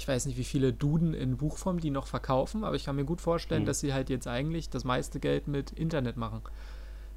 [0.00, 3.04] ich weiß nicht, wie viele Duden in Buchform die noch verkaufen, aber ich kann mir
[3.04, 3.66] gut vorstellen, Mhm.
[3.66, 6.40] dass sie halt jetzt eigentlich das meiste Geld mit Internet machen.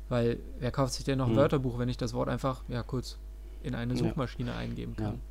[0.10, 1.38] Weil wer kauft sich denn noch ein Mhm.
[1.38, 3.18] Wörterbuch, wenn ich das Wort einfach, ja, kurz
[3.64, 4.00] in eine Ja.
[4.00, 5.22] Suchmaschine eingeben kann?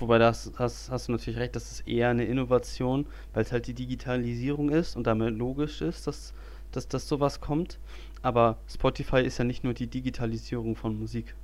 [0.00, 3.68] Wobei das hast, hast du natürlich recht, das ist eher eine Innovation, weil es halt
[3.68, 6.34] die Digitalisierung ist und damit logisch ist, dass,
[6.72, 7.78] dass, dass sowas kommt.
[8.22, 11.36] Aber Spotify ist ja nicht nur die Digitalisierung von Musik.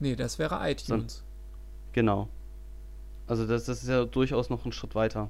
[0.00, 1.22] Nee, das wäre iTunes.
[1.92, 2.28] Genau.
[3.26, 5.28] Also das, das ist ja durchaus noch ein Schritt weiter.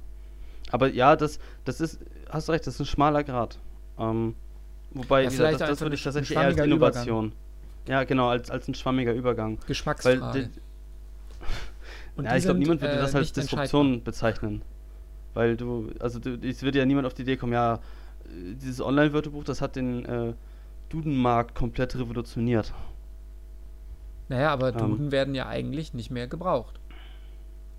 [0.70, 1.98] Aber ja, das, das ist,
[2.30, 3.58] hast recht, das ist ein schmaler Grad.
[3.98, 4.34] Ähm,
[4.92, 7.02] wobei, Ja, gesagt, das, das würde ich tatsächlich eher als schwammiger Übergang.
[7.06, 7.32] Innovation.
[7.86, 9.58] Ja, genau, als, als ein schwammiger Übergang.
[9.58, 10.48] Weil, Geschmacksfrage.
[10.48, 10.60] die-
[12.16, 13.32] Und ja, die ich glaube, niemand würde äh, das als.
[13.32, 14.62] Disruption bezeichnen.
[15.34, 17.80] Weil du, also du, es würde ja niemand auf die Idee kommen, ja,
[18.30, 20.32] dieses Online-Wörterbuch, das hat den äh,
[20.90, 22.72] Dudenmarkt komplett revolutioniert.
[24.28, 24.78] Naja, aber Ähm.
[24.78, 26.78] Duden werden ja eigentlich nicht mehr gebraucht.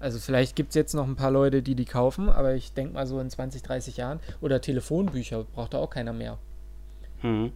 [0.04, 2.94] Also vielleicht gibt es jetzt noch ein paar Leute, die die kaufen, aber ich denke
[2.94, 4.20] mal so in 20, 30 Jahren.
[4.42, 6.38] Oder Telefonbücher braucht da auch keiner mehr.
[7.22, 7.54] Hm.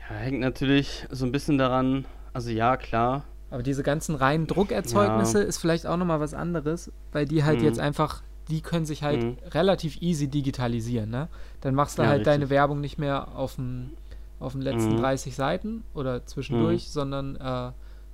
[0.00, 5.40] Ja, hängt natürlich so ein bisschen daran, also ja, klar, Aber diese ganzen reinen Druckerzeugnisse
[5.42, 5.44] Ja.
[5.44, 7.66] ist vielleicht auch nochmal was anderes, weil die halt Mhm.
[7.66, 9.36] jetzt einfach, die können sich halt Mhm.
[9.50, 11.28] relativ easy digitalisieren, ne?
[11.60, 12.50] Dann machst du Ja, halt deine richtig.
[12.50, 13.92] Werbung nicht mehr auf den,
[14.40, 15.00] auf den letzten Mhm.
[15.00, 17.70] 30 Seiten oder zwischendurch, sondern äh,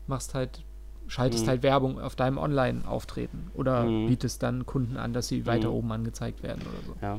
[0.08, 0.64] machst halt,
[1.08, 1.48] schaltest Mhm.
[1.50, 4.06] halt Werbung auf deinem Online-Auftreten oder Mhm.
[4.06, 5.74] bietest dann Kunden an, dass sie weiter Mhm.
[5.74, 6.94] oben angezeigt werden oder so.
[7.02, 7.18] ja.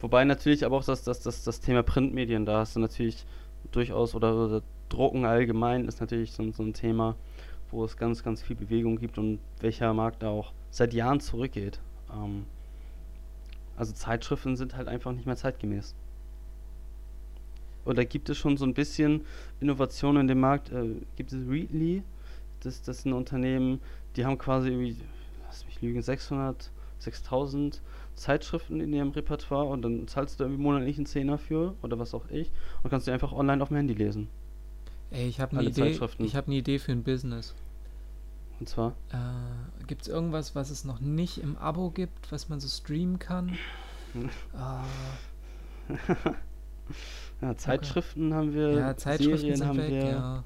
[0.00, 3.24] Wobei natürlich aber auch das, das, das, das Thema Printmedien, da hast du natürlich
[3.70, 7.14] durchaus, oder, oder Drucken allgemein ist natürlich so, ein- so ein Thema,
[7.70, 11.78] wo es ganz, ganz viel Bewegung gibt und welcher Markt da auch seit Jahren zurückgeht.
[12.12, 12.46] Ähm,
[13.76, 15.94] also Zeitschriften sind halt einfach nicht mehr zeitgemäß.
[17.84, 19.22] Da gibt es schon so ein bisschen
[19.60, 20.70] Innovation in dem Markt.
[20.72, 22.02] Äh, gibt es Readly,
[22.60, 23.80] das, das ist ein Unternehmen,
[24.16, 24.96] die haben quasi irgendwie,
[25.46, 27.82] lass mich lügen, 600, 6000
[28.14, 32.14] Zeitschriften in ihrem Repertoire und dann zahlst du irgendwie monatlich einen Zehner für oder was
[32.14, 32.50] auch ich
[32.82, 34.28] und kannst die einfach online auf dem Handy lesen.
[35.10, 37.54] Ey, ich habe eine Idee, ich habe eine Idee für ein Business.
[38.60, 42.60] Und zwar, Äh, gibt es irgendwas, was es noch nicht im Abo gibt, was man
[42.60, 43.58] so streamen kann?
[44.52, 44.84] Ah,
[47.40, 50.04] ja, Zeitschriften haben wir, ja, Zeitschriften Serien sind haben weg, wir.
[50.04, 50.44] ja.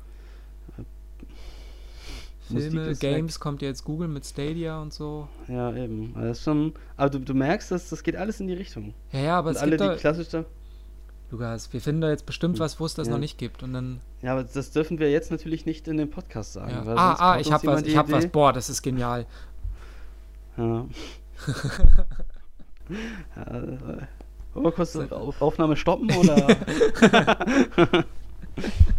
[2.60, 2.94] Filme.
[2.96, 5.28] Games kommt jetzt Google mit Stadia und so.
[5.48, 6.12] Ja, eben.
[6.14, 8.94] Also das ist schon, aber du, du merkst, dass das geht alles in die Richtung.
[9.12, 10.44] Ja, ja, aber und es alle, gibt die da, klassisch da.
[11.30, 13.14] Lukas, wir finden da jetzt bestimmt was, wo es das Ja.
[13.14, 13.62] noch nicht gibt.
[13.62, 16.70] Und dann, Ja, aber das dürfen wir jetzt natürlich nicht in dem Podcast sagen.
[16.70, 16.82] ja.
[16.94, 18.26] ah, ah, ich uns hab was, ich hab was.
[18.26, 19.24] Boah, das ist genial.
[20.58, 20.84] Ja.
[23.36, 23.78] ja, äh,
[24.54, 26.46] wollen wir kurz die Auf- Aufnahme stoppen oder?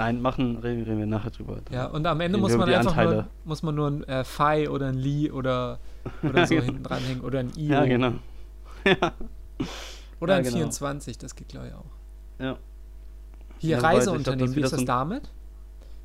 [0.00, 1.58] Nein, machen, reden, reden wir nachher drüber.
[1.70, 3.26] Ja, und am Ende muss man einfach nur, Anteile.
[3.44, 5.78] muss man nur ein äh, Phi oder ein Li oder,
[6.22, 7.66] oder so hinten dranhängen oder ein I.
[7.68, 8.12] Ja, genau.
[10.20, 10.56] Oder Ja, ein genau.
[10.56, 11.84] 24, das geht glaube ich auch.
[12.42, 12.56] ja.
[13.58, 15.30] Hier Ja, Reiseunternehmen, wie ist das damit?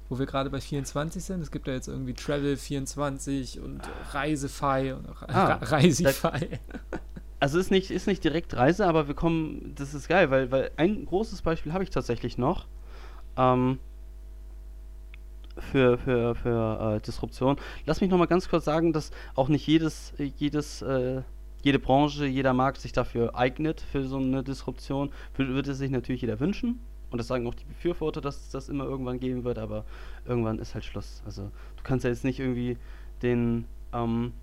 [0.09, 1.41] Wo wir gerade bei 24 sind.
[1.41, 3.79] Es gibt ja jetzt irgendwie Travel 24 und
[4.11, 6.59] Reisefy und Ah, Reisify.
[7.39, 10.71] Also ist nicht, ist nicht direkt Reise, aber wir kommen, das ist geil, weil, weil
[10.77, 12.65] ein großes Beispiel habe ich tatsächlich noch.
[13.37, 13.79] Ähm,
[15.57, 17.55] für, für, für äh, Disruption.
[17.85, 21.21] Lass mich noch mal ganz kurz sagen, dass auch nicht jedes, jedes, äh,
[21.63, 25.11] jede Branche, jeder Markt sich dafür eignet, für so eine Disruption.
[25.37, 26.79] Wür- Würde sich natürlich jeder wünschen.
[27.09, 29.85] Und das sagen auch die Befürworter, dass es das immer irgendwann geben wird, aber
[30.25, 31.23] irgendwann ist halt Schluss.
[31.25, 32.77] Also du kannst ja jetzt nicht irgendwie
[33.21, 34.33] den ähm,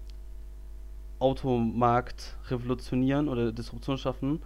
[1.18, 4.40] Automarkt revolutionieren oder Disruption schaffen.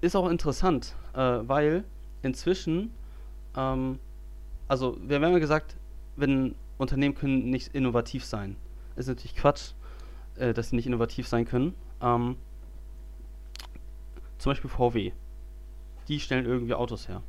[0.00, 1.84] Ist auch interessant, äh, weil
[2.22, 2.90] inzwischen,
[3.56, 3.98] ähm,
[4.68, 5.76] also wir haben immer gesagt,
[6.16, 8.56] wenn Unternehmen können nicht innovativ sein.
[8.96, 9.72] Ist natürlich Quatsch,
[10.36, 11.74] äh, dass sie nicht innovativ sein können.
[12.00, 12.36] Ähm,
[14.38, 15.12] zum Beispiel VW.
[16.08, 17.22] Die stellen irgendwie Autos her.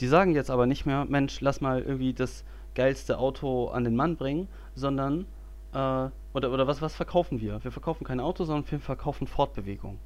[0.00, 3.96] Die sagen jetzt aber nicht mehr, Mensch, lass mal irgendwie das geilste Auto an den
[3.96, 5.26] Mann bringen, sondern
[5.72, 7.64] äh, oder, oder was, was verkaufen wir?
[7.64, 9.98] Wir verkaufen kein Auto, sondern wir verkaufen Fortbewegung.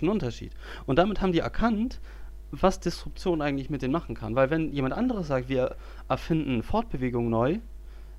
[0.00, 0.52] Ein Unterschied.
[0.86, 2.00] Und damit haben die erkannt,
[2.52, 4.34] was Disruption eigentlich mit denen machen kann.
[4.36, 5.76] Weil wenn jemand anderes sagt, wir
[6.08, 7.58] erfinden Fortbewegung neu,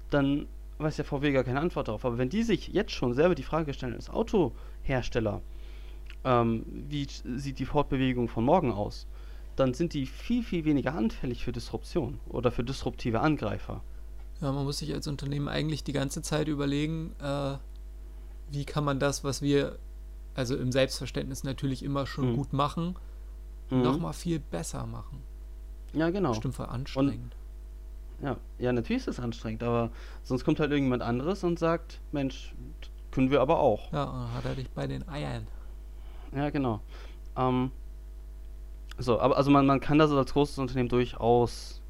[0.09, 0.47] dann
[0.79, 2.03] weiß der VW gar keine Antwort darauf.
[2.05, 5.41] Aber wenn die sich jetzt schon selber die Frage stellen als Autohersteller,
[6.23, 9.07] ähm, wie sieht die Fortbewegung von morgen aus,
[9.55, 13.83] dann sind die viel, viel weniger anfällig für Disruption oder für disruptive Angreifer.
[14.41, 17.55] Ja, man muss sich als Unternehmen eigentlich die ganze Zeit überlegen, äh,
[18.51, 19.77] wie kann man das, was wir
[20.35, 22.35] also im Selbstverständnis natürlich immer schon Mhm.
[22.35, 22.95] gut machen,
[23.69, 23.81] Mhm.
[23.81, 25.21] nochmal viel besser machen.
[25.93, 26.29] Ja, genau.
[26.29, 27.35] Bestimmt voll anstrengend.
[28.21, 29.89] Ja, ja, natürlich ist das anstrengend, aber
[30.23, 32.53] sonst kommt halt irgendjemand anderes und sagt, Mensch,
[33.11, 33.91] können wir aber auch.
[33.91, 35.45] Ja, und dann hat er dich bei den Eiern.
[36.33, 36.79] Ja, genau.
[37.35, 37.71] Ähm,
[38.97, 41.81] so, aber also man, man kann da so als großes Unternehmen durchaus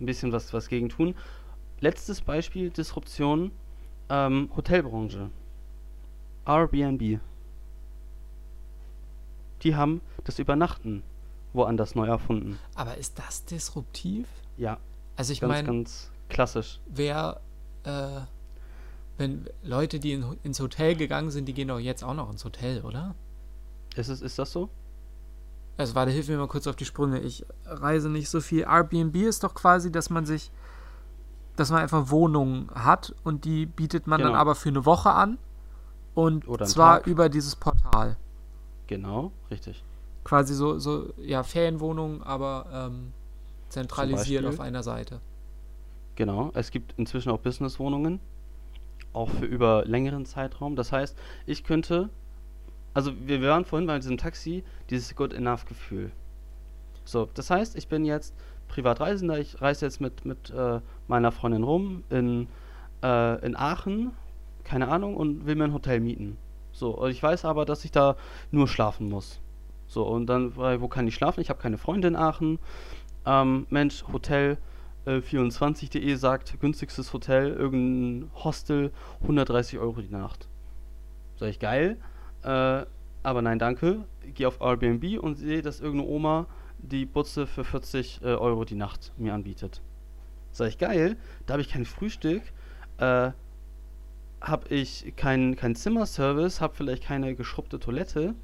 [0.00, 1.14] ein bisschen was, was gegen tun.
[1.80, 3.52] Letztes Beispiel, Disruption,
[4.08, 5.30] ähm, Hotelbranche.
[6.46, 7.20] Airbnb.
[9.62, 11.02] Die haben das Übernachten
[11.52, 12.58] woanders neu erfunden.
[12.74, 14.26] Aber ist das disruptiv?
[14.56, 14.78] Ja,
[15.16, 16.80] Also ich ganz, meine, ganz klassisch.
[16.86, 17.40] wer,
[17.84, 18.20] äh,
[19.16, 22.44] wenn Leute, die in, ins Hotel gegangen sind, die gehen doch jetzt auch noch ins
[22.44, 23.14] Hotel, oder?
[23.96, 24.68] Ist, es, ist das so?
[25.76, 27.20] Also warte, hilf mir mal kurz auf die Sprünge.
[27.20, 28.62] Ich reise nicht so viel.
[28.62, 30.50] Airbnb ist doch quasi, dass man sich,
[31.56, 34.40] dass man einfach Wohnungen hat und die bietet man dann Genau.
[34.40, 35.38] aber für eine Woche an
[36.14, 37.06] und zwar Tag.
[37.06, 38.16] über dieses Portal.
[38.88, 39.84] Genau, richtig.
[40.24, 43.12] Quasi so, so ja, Ferienwohnungen, aber ähm,
[43.68, 45.20] zentralisiert auf einer Seite.
[46.16, 46.50] Genau.
[46.54, 48.18] Es gibt inzwischen auch Businesswohnungen,
[49.12, 50.74] auch für über längeren Zeitraum.
[50.74, 52.08] Das heißt, ich könnte,
[52.92, 56.10] also wir waren vorhin bei diesem Taxi, dieses Good Enough Gefühl.
[57.04, 58.34] So, das heißt, ich bin jetzt
[58.68, 62.48] Privatreisender, ich reise jetzt mit, mit äh, meiner Freundin rum in,
[63.02, 64.12] äh, in Aachen,
[64.64, 66.36] keine Ahnung, und will mir ein Hotel mieten.
[66.78, 68.16] So, ich weiß aber, dass ich da
[68.52, 69.40] nur schlafen muss.
[69.88, 71.40] So, und dann, wo kann ich schlafen?
[71.40, 72.60] Ich habe keine Freunde in Aachen.
[73.26, 74.58] Ähm, Mensch, Hotel
[75.04, 80.48] äh, 24.de sagt, günstigstes Hotel, irgendein Hostel, 130 Euro die Nacht.
[81.36, 81.96] Sag ich, geil.
[82.44, 82.84] Äh,
[83.24, 84.04] aber nein, danke.
[84.34, 86.46] Gehe auf Airbnb und sehe, dass irgendeine Oma
[86.78, 89.82] die Butze für 40 äh, Euro die Nacht mir anbietet.
[90.52, 91.16] Sag ich, geil.
[91.46, 92.42] Da habe ich kein Frühstück.
[92.98, 93.32] Äh,
[94.40, 98.34] habe ich keinen kein Zimmerservice, habe vielleicht keine geschrubbte Toilette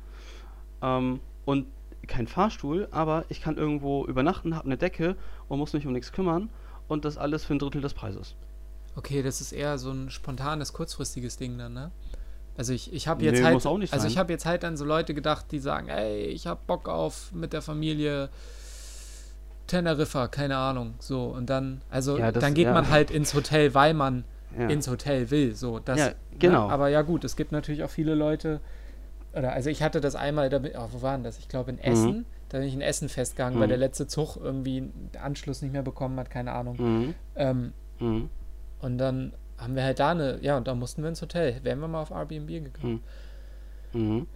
[0.83, 1.67] ähm, und
[2.07, 5.17] kein Fahrstuhl, aber ich kann irgendwo übernachten, habe eine Decke
[5.49, 6.51] und muss mich um nichts kümmern
[6.89, 8.35] und das alles für ein Drittel des Preises.
[8.97, 11.91] Okay, das ist eher so ein spontanes, kurzfristiges Ding dann, ne?
[12.57, 14.13] Also ich, ich habe Nee, jetzt halt, auch nicht also sein.
[14.13, 17.33] ich habe jetzt halt an so Leute gedacht, die sagen, ey, ich habe Bock auf
[17.33, 18.29] mit der Familie
[19.67, 22.73] Teneriffa, keine Ahnung, so und dann, also Ja, das- dann geht ja.
[22.75, 24.25] man halt ins Hotel, weil man
[24.59, 24.69] Ja.
[24.69, 25.99] ins Hotel will, so das.
[25.99, 26.15] Ja, ne?
[26.39, 26.69] genau.
[26.69, 28.61] Aber ja gut, es gibt natürlich auch viele Leute,
[29.33, 31.39] oder also ich hatte das einmal, da oh, wo war denn das?
[31.39, 33.71] Ich glaube in Essen, da bin ich in Essen festgegangen, weil Mhm.
[33.71, 36.77] der letzte Zug irgendwie den Anschluss nicht mehr bekommen hat, keine Ahnung.
[36.79, 37.15] Mhm.
[37.35, 38.31] Ähm, Mhm.
[38.81, 41.61] und dann haben wir halt da eine, ja, und da mussten wir ins Hotel.
[41.63, 43.01] Wären wir mal auf Airbnb gegangen.
[43.93, 44.27] Mhm.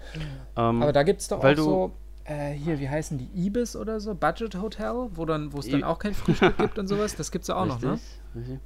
[0.56, 1.92] Ähm, Aber da gibt es doch weil auch so,
[2.24, 5.82] äh, hier, wie heißen die, Ibis oder so, Budget Hotel, wo dann, wo es dann
[5.84, 7.16] auch kein Frühstück gibt und sowas.
[7.16, 7.92] Das gibt es ja auch noch, ne?
[7.92, 8.58] richtig, richtig.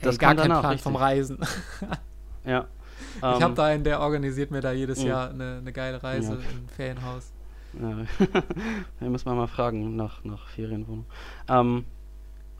[0.00, 0.82] Das kam gar kein Plan richtig.
[0.82, 1.38] vom Reisen.
[2.42, 2.66] Ja.
[3.16, 5.02] ich habe Ähm, da einen, der organisiert mir da jedes.
[5.02, 7.32] Jahr eine, eine geile Reise ein Ferienhaus.
[7.74, 7.98] Ja.
[9.00, 11.04] Wir müssen mal fragen nach, nach Ferienwohnung.
[11.48, 11.84] Ähm,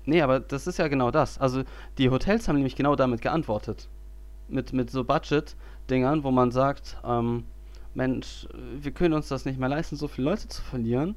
[0.05, 1.39] nee, aber das ist ja genau das.
[1.39, 1.63] Also
[1.97, 3.89] die Hotels haben nämlich genau damit geantwortet.
[4.49, 7.45] Mit, mit so Budget-Dingern, wo man sagt, ähm,
[7.95, 8.47] Mensch,
[8.81, 11.17] wir können uns das nicht mehr leisten, so viele Leute zu verlieren.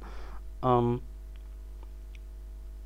[0.62, 1.02] Ähm,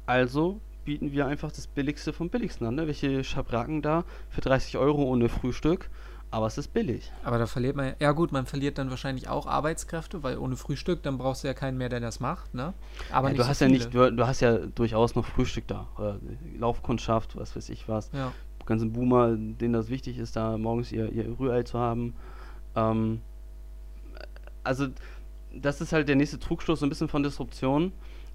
[0.07, 2.75] also bieten wir einfach das Billigste vom Billigsten an.
[2.75, 2.87] Ne?
[2.87, 5.91] Welche Schabracken da für 30 Euro ohne Frühstück,
[6.31, 7.13] aber es ist billig.
[7.25, 11.03] Aber da verliert man, ja gut, man verliert dann wahrscheinlich auch Arbeitskräfte, weil ohne Frühstück,
[11.03, 12.73] dann brauchst du ja keinen mehr, der das macht, ne?
[13.13, 13.79] Aber ja, du so hast ja viele.
[13.81, 15.89] nicht, du, du hast ja durchaus noch Frühstück da.
[15.99, 16.21] Oder
[16.59, 18.11] Laufkundschaft, was weiß ich was.
[18.13, 18.33] Ja.
[18.65, 22.15] ganzen Boomer, denen das wichtig ist, da morgens ihr, ihr Rührei zu haben.
[22.77, 23.21] Ähm,
[24.65, 24.87] also,
[25.55, 27.93] das ist halt der nächste Trugschluss, so ein bisschen von Disruption,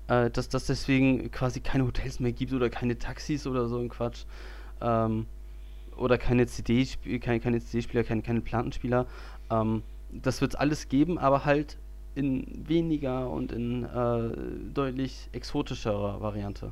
[0.08, 3.90] äh, dass das deswegen quasi keine Hotels mehr gibt oder keine Taxis oder so ein
[3.90, 4.26] Quatsch.
[4.82, 5.26] Ähm,
[5.96, 9.06] oder keine CD-Spieler, keine, keine CD-Spieler, keine, keine Plattenspieler.
[9.52, 11.78] Ähm, das wird es alles geben, aber halt
[12.16, 14.30] in weniger und in äh,
[14.74, 16.72] deutlich exotischerer Variante.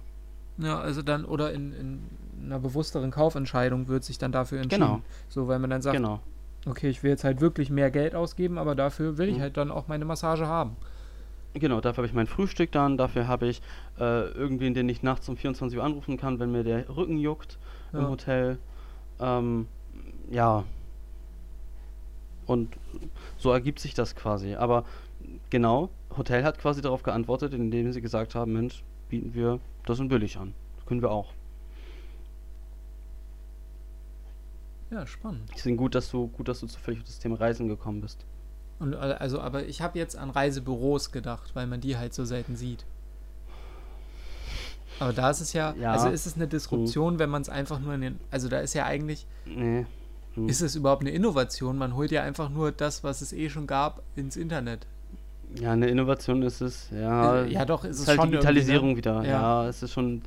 [0.58, 2.00] Ja, also dann, oder in, in
[2.46, 4.82] einer bewussteren Kaufentscheidung wird sich dann dafür entschieden.
[4.86, 5.02] Genau.
[5.30, 6.20] So, weil man dann sagt, Genau.
[6.68, 9.42] okay, ich will jetzt halt wirklich mehr Geld ausgeben, aber dafür will ich Mhm.
[9.42, 10.76] halt dann auch meine Massage haben.
[11.54, 13.62] Genau, dafür habe ich mein Frühstück dann, dafür habe ich
[14.00, 17.58] äh, irgendwen, den ich nachts um 24 Uhr anrufen kann, wenn mir der Rücken juckt
[17.92, 18.10] im Ja.
[18.10, 18.58] Hotel.
[19.20, 19.68] Ähm,
[20.30, 20.64] ja.
[22.46, 22.76] Und
[23.38, 24.56] so ergibt sich das quasi.
[24.56, 24.86] Aber
[25.50, 30.08] genau, Hotel hat quasi darauf geantwortet, indem sie gesagt haben, Mensch, bieten wir das in
[30.08, 30.54] billig an.
[30.78, 31.34] Das können wir auch.
[34.90, 35.50] Ja, spannend.
[35.56, 38.26] Deswegen gut, dass du gut, dass du zufällig auf das Thema Reisen gekommen bist.
[38.82, 42.26] Und äh, also, aber ich habe jetzt an Reisebüros gedacht, weil man die halt so
[42.26, 42.84] selten sieht.
[45.00, 45.94] Aber da ist es ja, Ja.
[45.94, 48.74] also ist es eine Disruption, wenn man es einfach nur in den, also da ist
[48.74, 49.86] ja eigentlich, Nee.
[50.36, 50.48] Hm.
[50.48, 51.78] ist es überhaupt eine Innovation?
[51.78, 54.86] Man holt ja einfach nur das, was es eh schon gab, ins Internet.
[55.60, 57.42] Ja, eine Innovation ist es, ja.
[57.42, 59.24] Äh, ja, doch, ist Es ist halt schon Digitalisierung irgendwie, wieder.
[59.24, 59.64] Ja.
[59.64, 59.68] Ja.
[59.68, 60.22] es ist schon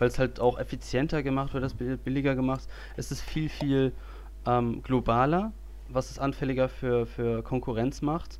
[0.00, 2.66] weil es halt auch effizienter gemacht wird, das billiger gemacht.
[2.96, 3.92] Es ist viel, viel
[4.46, 5.52] ähm, globaler,
[5.92, 8.38] was es anfälliger für, für Konkurrenz macht.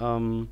[0.00, 0.48] Ähm,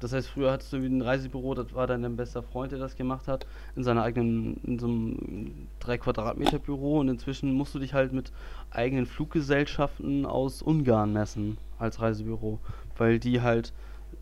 [0.00, 2.96] das heißt, früher hattest du ein Reisebüro, das war dann dein bester Freund, der das
[2.96, 7.78] gemacht hat, in seiner eigenen, in so einem 3 Quadratmeter Büro und inzwischen musst du
[7.78, 8.30] dich halt mit
[8.70, 12.58] eigenen Fluggesellschaften aus Ungarn messen als Reisebüro,
[12.98, 13.72] weil die halt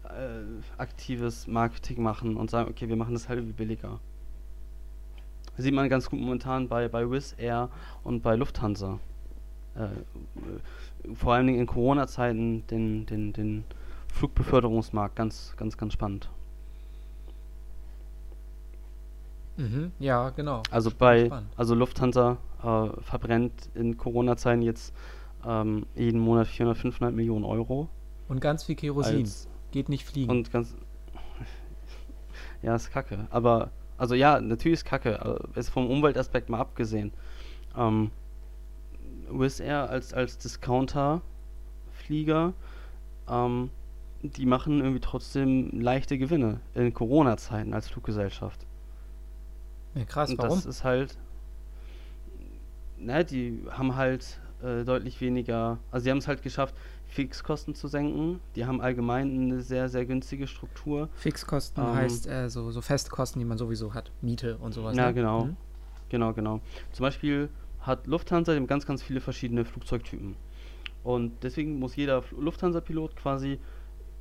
[0.04, 3.98] äh, aktives Marketing machen und sagen, okay, wir machen das halt irgendwie billiger.
[5.56, 7.68] Das sieht man ganz gut momentan bei, bei Wizz Air
[8.04, 9.00] und bei Lufthansa.
[9.76, 9.88] Äh,
[11.14, 13.64] vor allem in Corona-Zeiten den, den, den
[14.12, 16.30] Flugbeförderungsmarkt ganz, ganz, ganz spannend.
[19.56, 20.62] Mhm, ja, genau.
[20.70, 24.92] Also bei, also Lufthansa äh, verbrennt in Corona-Zeiten jetzt
[25.46, 27.88] ähm, jeden Monat 400, 500 Millionen Euro.
[28.28, 29.28] Und ganz viel Kerosin.
[29.70, 30.30] Geht nicht fliegen.
[30.30, 30.74] Und ganz.
[32.62, 33.26] ja, ist kacke.
[33.30, 35.38] Aber, also ja, natürlich ist kacke.
[35.54, 37.12] Ist vom Umweltaspekt mal abgesehen.
[37.76, 38.10] Ähm,
[39.30, 42.52] Wizz Air als, als Discounter-Flieger
[43.28, 43.70] ähm,
[44.24, 48.66] die machen irgendwie trotzdem leichte Gewinne in Corona-Zeiten als Fluggesellschaft.
[49.94, 50.56] Ja, krass, Und warum?
[50.56, 51.18] das ist halt,
[52.96, 56.74] ne, die haben halt äh, deutlich weniger, also sie haben es halt geschafft,
[57.06, 58.40] Fixkosten zu senken.
[58.56, 61.10] Die haben allgemein eine sehr, sehr günstige Struktur.
[61.14, 64.96] Fixkosten ähm, heißt äh, so, so Festkosten, die man sowieso hat, Miete und sowas.
[64.96, 65.14] Ja, ne?
[65.14, 65.44] genau.
[65.44, 65.56] Mhm.
[66.08, 66.60] Genau, genau.
[66.92, 67.50] Zum Beispiel
[67.86, 70.36] hat Lufthansa ganz, ganz viele verschiedene Flugzeugtypen.
[71.02, 73.58] Und deswegen muss jeder Lufthansa-Pilot quasi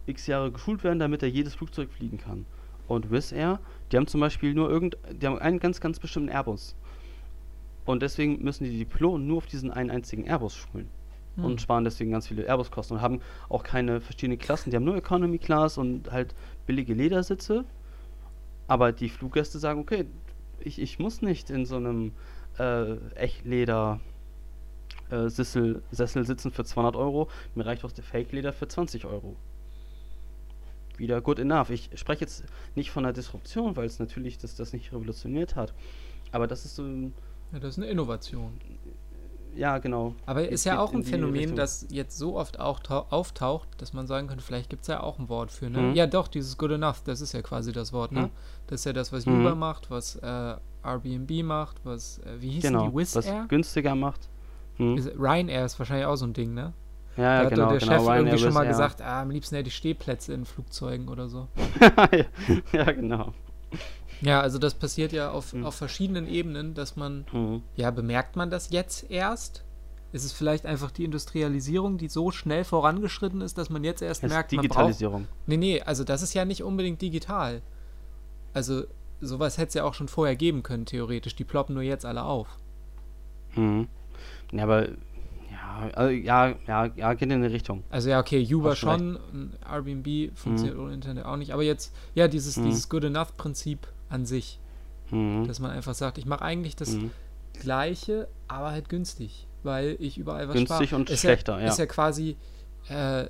[0.05, 2.45] x Jahre geschult werden, damit er jedes Flugzeug fliegen kann.
[2.87, 3.59] Und Wizz Air,
[3.91, 6.75] die haben zum Beispiel nur irgend, die haben einen ganz, ganz bestimmten Airbus.
[7.85, 10.89] Und deswegen müssen die die Piloten nur auf diesen einen einzigen Airbus schulen.
[11.35, 11.45] Hm.
[11.45, 14.69] Und sparen deswegen ganz viele Airbus-Kosten und haben auch keine verschiedenen Klassen.
[14.69, 17.63] Die haben nur Economy Class und halt billige Ledersitze.
[18.67, 20.05] Aber die Fluggäste sagen, okay,
[20.59, 22.11] ich, ich muss nicht in so einem
[22.57, 23.99] äh, Echtleder
[25.09, 27.29] äh, Sessel, Sessel sitzen für 200 Euro.
[27.55, 29.35] Mir reicht auch der Fake-Leder für 20 Euro
[30.97, 31.69] wieder good enough.
[31.69, 32.43] Ich spreche jetzt
[32.75, 35.73] nicht von einer Disruption, weil es natürlich das, das nicht revolutioniert hat.
[36.31, 36.85] Aber das ist so.
[36.85, 38.59] Ja, das ist eine Innovation.
[39.55, 40.15] Ja, genau.
[40.25, 41.57] Aber ist ja auch ein Phänomen, Richtung.
[41.57, 45.19] das jetzt so oft auch auftaucht, dass man sagen könnte, vielleicht gibt es ja auch
[45.19, 45.79] ein Wort für, ne?
[45.79, 45.93] Mhm.
[45.93, 48.21] Ja, doch, dieses Good Enough, das ist ja quasi das Wort, ne?
[48.21, 48.29] Mhm.
[48.65, 49.59] Das ist ja das, was Uber mhm.
[49.59, 53.45] macht, was äh, Airbnb macht, was, äh, wie hieß genau, die, Wizz was Air?
[53.47, 54.29] günstiger macht.
[54.77, 54.97] Mhm.
[55.19, 56.73] Ryanair ist wahrscheinlich auch so ein Ding, ne?
[57.15, 58.69] Ja, da genau, hat der genau, Chef Ryanair irgendwie schon mal Air.
[58.69, 61.47] gesagt, ah, am liebsten hätte ich Stehplätze in Flugzeugen oder so.
[62.71, 63.33] ja, genau.
[64.21, 65.65] Ja, also das passiert ja auf, Mhm.
[65.65, 67.61] auf verschiedenen Ebenen, dass man, Mhm.
[67.75, 69.63] ja, bemerkt man das jetzt erst?
[70.11, 74.23] Ist es vielleicht einfach die Industrialisierung, die so schnell vorangeschritten ist, dass man jetzt erst
[74.23, 74.65] Das merkt, man braucht...
[74.71, 75.27] Digitalisierung.
[75.47, 77.61] Nee, nee, also das ist ja nicht unbedingt digital.
[78.53, 78.83] Also
[79.25, 81.35] sowas hätte es ja auch schon vorher geben können, theoretisch.
[81.35, 82.47] Die ploppen nur jetzt alle auf.
[83.55, 83.87] Mhm.
[84.51, 87.83] Ja, aber ja, also, ja, ja, ja, geht in eine Richtung.
[87.89, 89.17] Also ja, okay, Uber schon,
[89.69, 91.51] Airbnb funktioniert ohne Internet auch nicht.
[91.53, 92.65] Aber jetzt, ja, dieses, Mhm.
[92.65, 94.59] dieses Good Enough-Prinzip an sich,
[95.11, 95.45] Mhm.
[95.47, 97.11] dass man einfach sagt, ich mache eigentlich das Mhm.
[97.59, 101.01] Gleiche, aber halt günstig, weil ich überall was Günstig spare.
[101.01, 101.67] und ist schlechter, ja.
[101.67, 102.35] Ist ja quasi
[102.89, 103.27] äh,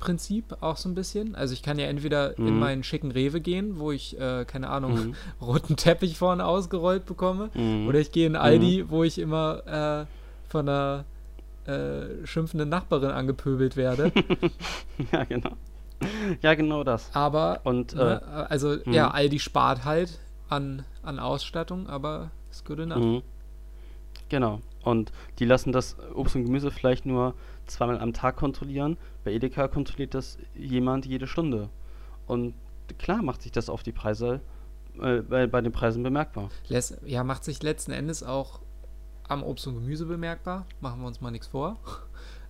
[0.00, 1.34] Aldi-Prinzip auch so ein bisschen.
[1.34, 2.58] Also ich kann ja entweder in Mhm.
[2.60, 5.14] meinen schicken Rewe gehen, wo ich, äh, keine Ahnung, Mhm.
[5.40, 7.88] roten Teppich vorne ausgerollt bekomme, Mhm.
[7.88, 10.06] oder ich gehe in Aldi, wo ich immer äh,
[10.48, 11.04] von einer
[11.66, 14.10] äh, schimpfenden Nachbarin angepöbelt werde.
[15.12, 15.50] ja, genau.
[16.40, 17.10] Ja, genau das.
[17.12, 18.92] Aber, Und, äh, ne, also mhm.
[18.92, 23.04] ja, Aldi spart halt an, an Ausstattung, aber ist good enough.
[23.04, 23.22] Mhm.
[24.30, 24.60] Genau.
[24.82, 27.34] Und die lassen das Obst und Gemüse vielleicht nur
[27.70, 28.96] zweimal am Tag kontrollieren.
[29.24, 31.68] Bei Edeka kontrolliert das jemand jede Stunde.
[32.26, 32.54] Und
[32.98, 34.40] klar macht sich das auf die Preise,
[35.00, 36.50] äh, bei, bei den Preisen bemerkbar.
[36.68, 38.60] Lässt, ja, macht sich letzten Endes auch
[39.28, 40.66] am Obst und Gemüse bemerkbar.
[40.80, 41.76] Machen wir uns mal nichts vor.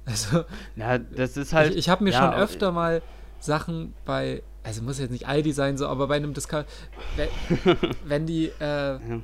[0.04, 1.72] Also, Ja, das ist halt.
[1.72, 3.02] ich, ich habe mir ja, schon öfter mal
[3.40, 6.66] Sachen bei, also muss jetzt nicht Aldi sein, so, aber bei einem Discount,
[7.16, 7.28] wenn,
[8.06, 9.20] wenn die, äh, Ja.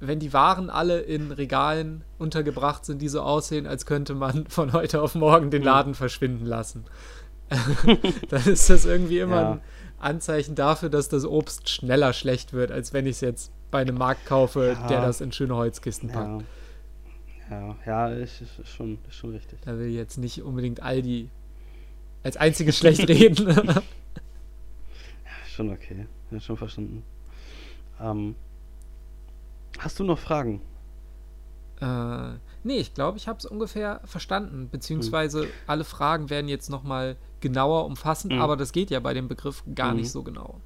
[0.00, 4.72] Wenn die Waren alle in Regalen untergebracht sind, die so aussehen, als könnte man von
[4.72, 5.66] heute auf morgen den Mhm.
[5.66, 6.84] Laden verschwinden lassen.
[8.28, 9.52] dann ist das irgendwie immer Ja.
[9.52, 9.60] ein
[9.98, 13.96] Anzeichen dafür, dass das Obst schneller schlecht wird, als wenn ich es jetzt bei einem
[13.96, 14.86] Markt kaufe, Ja.
[14.88, 16.42] der das in schöne Holzkisten packt.
[16.42, 16.46] Ja.
[17.50, 19.60] Ja, ja, ist, ist, schon, ist schon richtig.
[19.62, 21.28] Da will ich jetzt nicht unbedingt Aldi
[22.22, 23.74] als einziges schlecht reden.
[25.54, 26.06] Schon okay.
[26.30, 27.04] Ja, schon verstanden.
[28.00, 28.34] Ähm,
[29.78, 30.60] hast du noch Fragen?
[31.80, 34.68] äh, nee, ich glaube, ich habe es ungefähr verstanden.
[34.70, 38.40] Beziehungsweise alle Fragen werden jetzt nochmal genauer umfassen, Mhm.
[38.40, 39.96] aber das geht ja bei dem Begriff gar Mhm.
[40.00, 40.60] nicht so genau.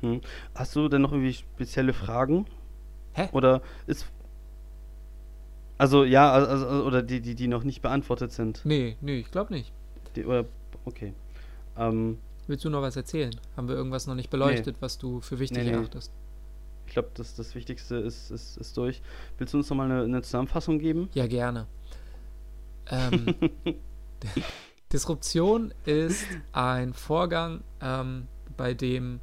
[0.00, 0.20] Hm.
[0.54, 2.46] Hast du denn noch irgendwie spezielle Fragen
[3.14, 3.28] Hä?
[3.32, 4.06] Oder ist.
[5.78, 8.60] Also ja, also, oder die, die, die noch nicht beantwortet sind.
[8.64, 9.72] Nee, nee, ich glaube nicht.
[10.16, 10.44] Die, oder,
[10.84, 11.14] okay.
[11.76, 13.34] Ähm, Willst du noch was erzählen?
[13.56, 15.88] Haben wir irgendwas noch nicht beleuchtet, was du für wichtig Nee, nee.
[16.88, 19.02] Ich glaube, das, das Wichtigste ist, ist, ist durch.
[19.36, 21.10] Willst du uns nochmal eine, eine Zusammenfassung geben?
[21.12, 21.66] Ja, gerne.
[22.90, 23.34] Ähm,
[24.92, 28.26] Disruption ist ein Vorgang, ähm,
[28.56, 29.20] bei dem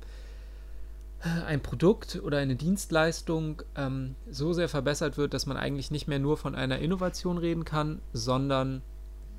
[1.47, 6.19] ein Produkt oder eine Dienstleistung ähm, so sehr verbessert wird, dass man eigentlich nicht mehr
[6.19, 8.83] nur von einer Innovation reden kann, sondern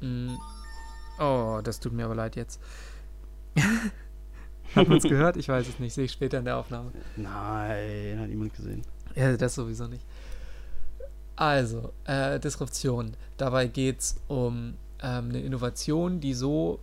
[0.00, 0.36] mh,
[1.20, 2.60] oh, das tut mir aber leid jetzt.
[4.74, 5.36] Hat man es gehört?
[5.36, 5.94] Ich weiß es nicht.
[5.94, 6.92] Sehe ich später in der Aufnahme.
[7.16, 8.82] Nein, hat niemand gesehen.
[9.14, 10.04] Ja, das sowieso nicht.
[11.36, 13.14] Also, äh, Disruption.
[13.36, 16.80] Dabei geht es um ähm, eine Innovation, die so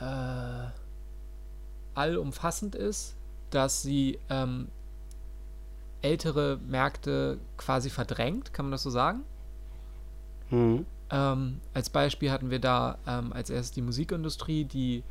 [0.00, 0.68] äh,
[1.94, 3.16] allumfassend ist,
[3.50, 4.68] dass sie ähm,
[6.02, 9.22] ältere Märkte quasi verdrängt, kann man das so sagen?
[10.48, 10.86] Hm.
[11.10, 15.02] Ähm, als Beispiel hatten wir da ähm, als erstes die Musikindustrie, die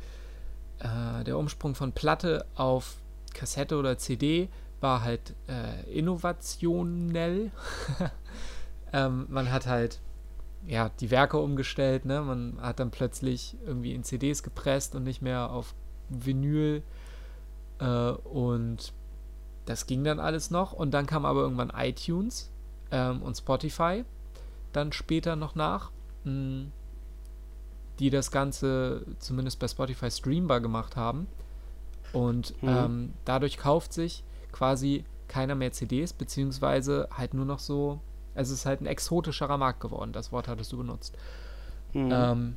[0.80, 2.96] äh, der Umsprung von Platte auf
[3.34, 4.48] Kassette oder CD
[4.80, 7.50] war halt äh, innovationell.
[8.92, 10.00] ähm, man hat halt
[10.66, 12.20] ja die Werke umgestellt, ne?
[12.20, 15.74] Man hat dann plötzlich irgendwie in CDs gepresst und nicht mehr auf
[16.08, 16.82] Vinyl
[17.78, 18.92] äh, und
[19.66, 22.50] das ging dann alles noch und dann kam aber irgendwann iTunes
[22.90, 24.04] ähm, und Spotify
[24.72, 25.90] dann später noch nach,
[26.24, 26.66] mh,
[28.00, 31.26] die das Ganze zumindest bei Spotify streambar gemacht haben.
[32.12, 32.68] Und Mhm.
[32.68, 38.00] ähm, dadurch kauft sich quasi keiner mehr CDs, beziehungsweise halt nur noch so,
[38.34, 41.16] also es ist halt ein exotischerer Markt geworden, das Wort hattest du benutzt.
[41.92, 42.08] Hm.
[42.12, 42.56] Ähm,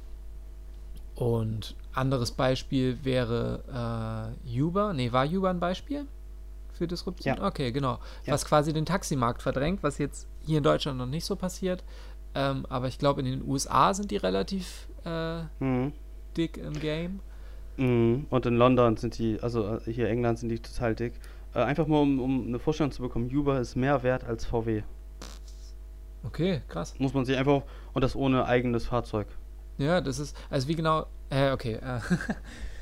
[1.15, 4.93] und anderes Beispiel wäre äh, Uber.
[4.93, 6.07] Nee, war Uber ein Beispiel
[6.73, 7.37] für Disruption?
[7.37, 7.45] Ja.
[7.45, 7.99] Okay, genau.
[8.25, 8.33] Ja.
[8.33, 11.83] Was quasi den Taximarkt verdrängt, was jetzt hier in Deutschland noch nicht so passiert.
[12.35, 15.93] Ähm, aber ich glaube, in den USA sind die relativ äh, Hm.
[16.35, 17.19] dick im Game.
[17.77, 18.25] Mhm.
[18.29, 21.13] Und in London sind die, also äh, hier England sind die total dick.
[21.53, 24.83] Äh, einfach mal, um, um eine Vorstellung zu bekommen, Uber ist mehr wert als VW.
[26.23, 26.93] Okay, krass.
[26.99, 27.63] Muss man sich einfach,
[27.93, 29.27] und das ohne eigenes Fahrzeug.
[29.77, 31.73] Ja, das ist, also wie genau, äh, okay.
[31.75, 31.99] Äh,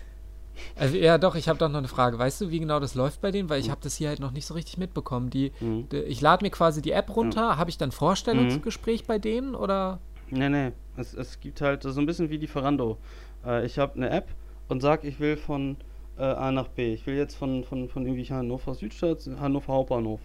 [0.76, 2.18] also, ja, doch, ich habe doch noch eine Frage.
[2.20, 3.50] Weißt du, wie genau das läuft bei denen?
[3.50, 3.72] Weil ich Mhm.
[3.72, 5.30] habe das hier halt noch nicht so richtig mitbekommen.
[5.30, 5.88] Die, Mhm.
[5.90, 7.58] die ich lade mir quasi die App runter.
[7.58, 10.00] Habe ich dann Vorstellungsgespräch bei denen oder?
[10.30, 12.98] Nee, nee, es, es gibt halt so ein bisschen wie die Ferrando.
[13.46, 14.30] Äh, ich habe eine App
[14.70, 15.76] und sag, ich will von
[16.18, 16.94] äh, A nach B.
[16.94, 20.22] Ich will jetzt von, von, von irgendwie Hannover Südstadt, Hannover Hauptbahnhof.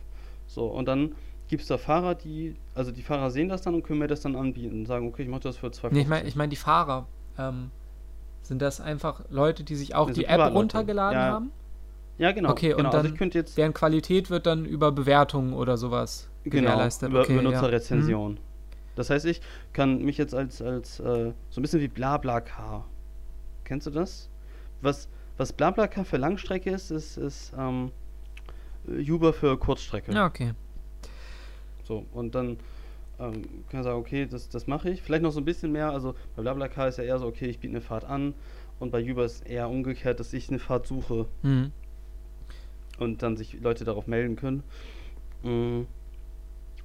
[0.46, 1.14] So, und dann
[1.48, 4.20] gibt es da Fahrer, die, also die Fahrer sehen das dann und können mir das
[4.20, 5.88] dann anbieten und sagen, okay, ich mache das für 2,50.
[5.92, 7.06] Nee, ich meine ich mein die Fahrer.
[7.38, 7.70] Ähm,
[8.46, 11.26] sind das einfach Leute, die sich auch Das die App runtergeladen Ja.
[11.32, 11.50] haben?
[12.18, 12.50] Ja, genau.
[12.50, 12.90] Okay, und genau.
[12.90, 17.10] dann also ich könnte jetzt Deren Qualität wird dann über Bewertungen oder sowas genau, gewährleistet.
[17.10, 17.42] über okay, ja.
[17.42, 18.38] Benutzerrezension.
[18.94, 19.42] Das heißt, ich
[19.74, 22.86] kann mich jetzt als, als äh, so ein bisschen wie BlaBlaCar.
[23.64, 24.30] Kennst du das?
[24.80, 27.90] Was, was BlaBlaCar für Langstrecke ist, ist, ist ähm,
[28.86, 30.12] Uber für Kurzstrecke.
[30.12, 30.52] Ja, okay.
[31.84, 32.56] So, und dann
[33.18, 35.02] ähm, kann ich sagen, okay, das, das mache ich.
[35.02, 35.90] Vielleicht noch so ein bisschen mehr.
[35.90, 38.34] Also bei BlaBlaCar ist ja eher so, okay, ich biete eine Fahrt an.
[38.78, 41.72] Und bei Uber ist eher umgekehrt, dass ich eine Fahrt suche Mhm.
[42.98, 44.62] und dann sich Leute darauf melden können.
[45.42, 45.82] Mm.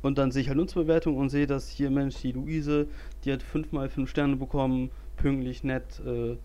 [0.02, 2.88] Und dann sehe ich halt Nutzbewertung und sehe, dass hier, Mensch, die Luise,
[3.24, 6.38] die hat fünfmal fünf Sterne bekommen, pünktlich, nett äh,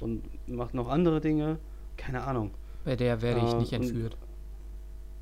[0.00, 1.58] und macht noch andere Dinge.
[1.96, 2.50] Keine Ahnung.
[2.84, 4.16] Bei der werde ich Äh, nicht entführt.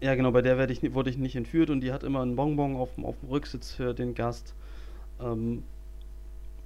[0.02, 2.34] Ja, genau, bei der werde ich, wurde ich nicht entführt und die hat immer einen
[2.34, 4.52] Bonbon auf, dem- auf dem Rücksitz für den Gast.
[5.20, 5.62] Ähm,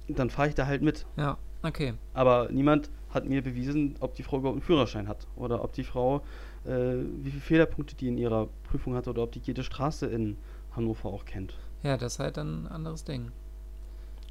[0.07, 1.05] dann fahre ich da halt mit.
[1.17, 1.93] Ja, okay.
[2.15, 5.27] Aber niemand hat mir bewiesen, ob die Frau überhaupt einen Führerschein hat.
[5.35, 6.23] Oder ob die Frau,
[6.65, 10.35] äh, wie viele Fehlerpunkte die in ihrer Prüfung hatte oder ob die jede Straße in
[10.75, 11.53] Hannover auch kennt.
[11.83, 13.31] Ja, das ist halt dann ein anderes Ding.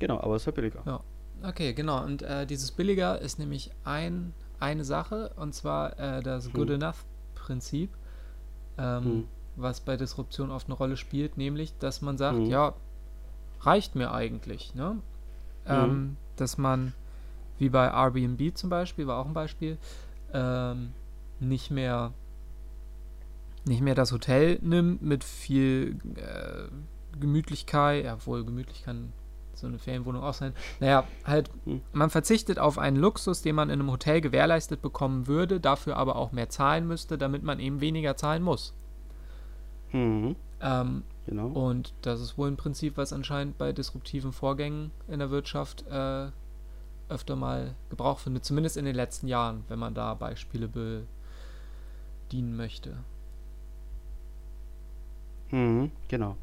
[0.01, 0.83] Genau, aber es ist halt billiger.
[0.85, 1.01] Ja.
[1.49, 2.03] Okay, genau.
[2.03, 6.53] Und äh, dieses Billiger ist nämlich ein, eine Sache, und zwar äh, das Hm.
[6.55, 7.91] Good Enough-Prinzip,
[8.79, 9.25] ähm, Hm.
[9.57, 12.47] was bei Disruption oft eine Rolle spielt, nämlich, dass man sagt, Hm.
[12.47, 12.75] ja,
[13.61, 14.97] reicht mir eigentlich, ne?
[15.65, 15.75] Hm.
[15.75, 16.93] Ähm, dass man,
[17.59, 19.79] wie bei Airbnb zum Beispiel, war auch ein Beispiel,
[20.33, 20.93] ähm,
[21.41, 22.13] nicht mehr
[23.65, 26.69] nicht mehr das Hotel nimmt mit viel äh,
[27.19, 29.13] Gemütlichkeit, ja, wohl gemütlich kann
[29.57, 30.53] so eine Ferienwohnung auch sein.
[30.81, 31.81] Naja, halt, Hm.
[31.93, 36.17] man verzichtet auf einen Luxus, den man in einem Hotel gewährleistet bekommen würde, dafür aber
[36.17, 38.75] auch mehr zahlen müsste, damit man eben weniger zahlen muss.
[39.93, 40.37] Mhm.
[40.61, 41.49] Ähm, Genau.
[41.49, 46.29] und das ist wohl ein Prinzip, was anscheinend bei disruptiven Vorgängen in der Wirtschaft äh,
[47.09, 52.97] öfter mal Gebrauch findet, zumindest in den letzten Jahren, wenn man da Beispiele bedienen möchte.
[55.51, 56.37] Mhm, genau.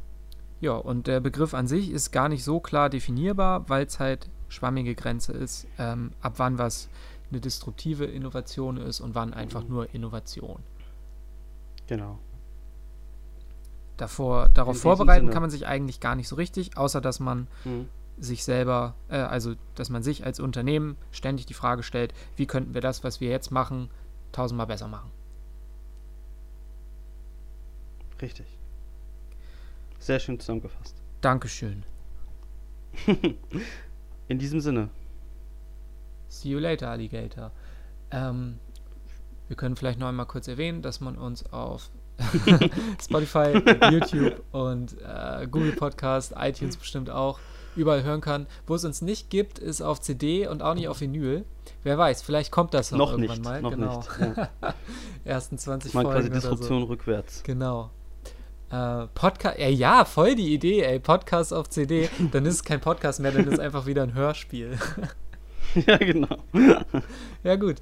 [0.64, 4.30] Ja, und der Begriff an sich ist gar nicht so klar definierbar, weil es halt
[4.48, 6.88] schwammige Grenze ist, ähm, ab wann was
[7.30, 10.64] eine disruptive Innovation ist und wann einfach nur Innovation.
[11.88, 12.18] Genau.
[13.98, 15.34] Davor, darauf vorbereiten Sinne.
[15.34, 17.90] kann man sich eigentlich gar nicht so richtig, außer dass man Mhm.
[18.18, 22.74] sich selber, äh, also dass man sich als Unternehmen ständig die Frage stellt, wie könnten
[22.74, 23.90] wir das, was wir jetzt machen,
[24.32, 25.12] tausendmal besser machen.
[28.22, 28.48] Richtig.
[30.04, 30.98] Sehr schön zusammengefasst.
[31.22, 31.84] Dankeschön.
[34.28, 34.90] In diesem Sinne.
[36.28, 37.52] See you later, Alligator.
[38.12, 38.60] Ähm,
[39.48, 41.90] wir können vielleicht noch einmal kurz erwähnen, dass man uns auf
[43.02, 43.54] Spotify,
[43.92, 47.40] YouTube und äh, Google Podcast, iTunes bestimmt auch
[47.78, 48.46] überall hören kann.
[48.68, 51.46] Wo es uns nicht gibt, ist auf CD und auch nicht auf Vinyl.
[51.84, 53.62] Wer weiß, vielleicht kommt das noch, Noch irgendwann nicht, mal.
[53.62, 54.00] noch genau.
[54.00, 54.10] nicht.
[54.20, 54.50] Ja.
[55.24, 56.50] Ersten 20 Man quasi Folgen so.
[56.50, 57.42] Disruption rückwärts.
[57.44, 57.90] Genau.
[58.72, 61.00] Äh, Podcast, ja, ja, voll die Idee, ey.
[61.00, 62.10] Podcast auf CD.
[62.32, 64.78] Dann ist es kein Podcast mehr, dann ist es einfach wieder ein Hörspiel.
[65.88, 66.38] ja, genau.
[67.44, 67.76] ja, gut.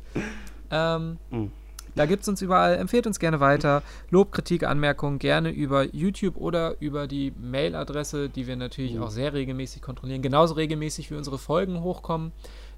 [0.69, 1.51] Ähm, Mhm.
[1.95, 2.75] da gibt es uns überall.
[2.77, 3.83] Empfehlt uns gerne weiter.
[4.09, 9.03] Lob, Kritik, Anmerkungen gerne über YouTube oder über die Mailadresse, die wir natürlich Mhm.
[9.03, 10.21] auch sehr regelmäßig kontrollieren.
[10.21, 12.31] Genauso regelmäßig wie unsere Folgen hochkommen,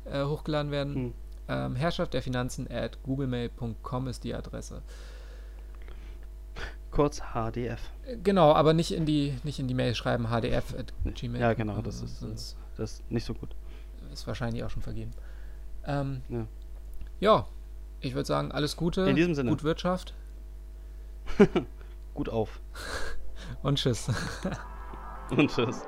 [0.06, 0.94] äh, hochgeladen werden.
[1.06, 1.14] Mhm.
[1.50, 4.82] Ähm, Herrschaft der Finanzen at googlemail.com ist die Adresse.
[6.94, 7.80] Kurz HDF.
[8.24, 11.42] Genau, aber nicht in die, nicht in die Mail schreiben, hdf at gmail.
[11.42, 13.56] Ja, genau, das ist, äh, sonst das ist nicht so gut.
[14.12, 15.12] ist wahrscheinlich auch schon vergeben.
[15.86, 16.46] Ähm, Ja.
[17.20, 17.48] ja,
[18.00, 19.50] ich würde sagen, alles Gute, In diesem Sinne.
[19.50, 20.14] gut Wirtschaft
[22.14, 22.60] Gut auf.
[23.64, 24.08] und tschüss.
[25.32, 25.82] Und tschüss.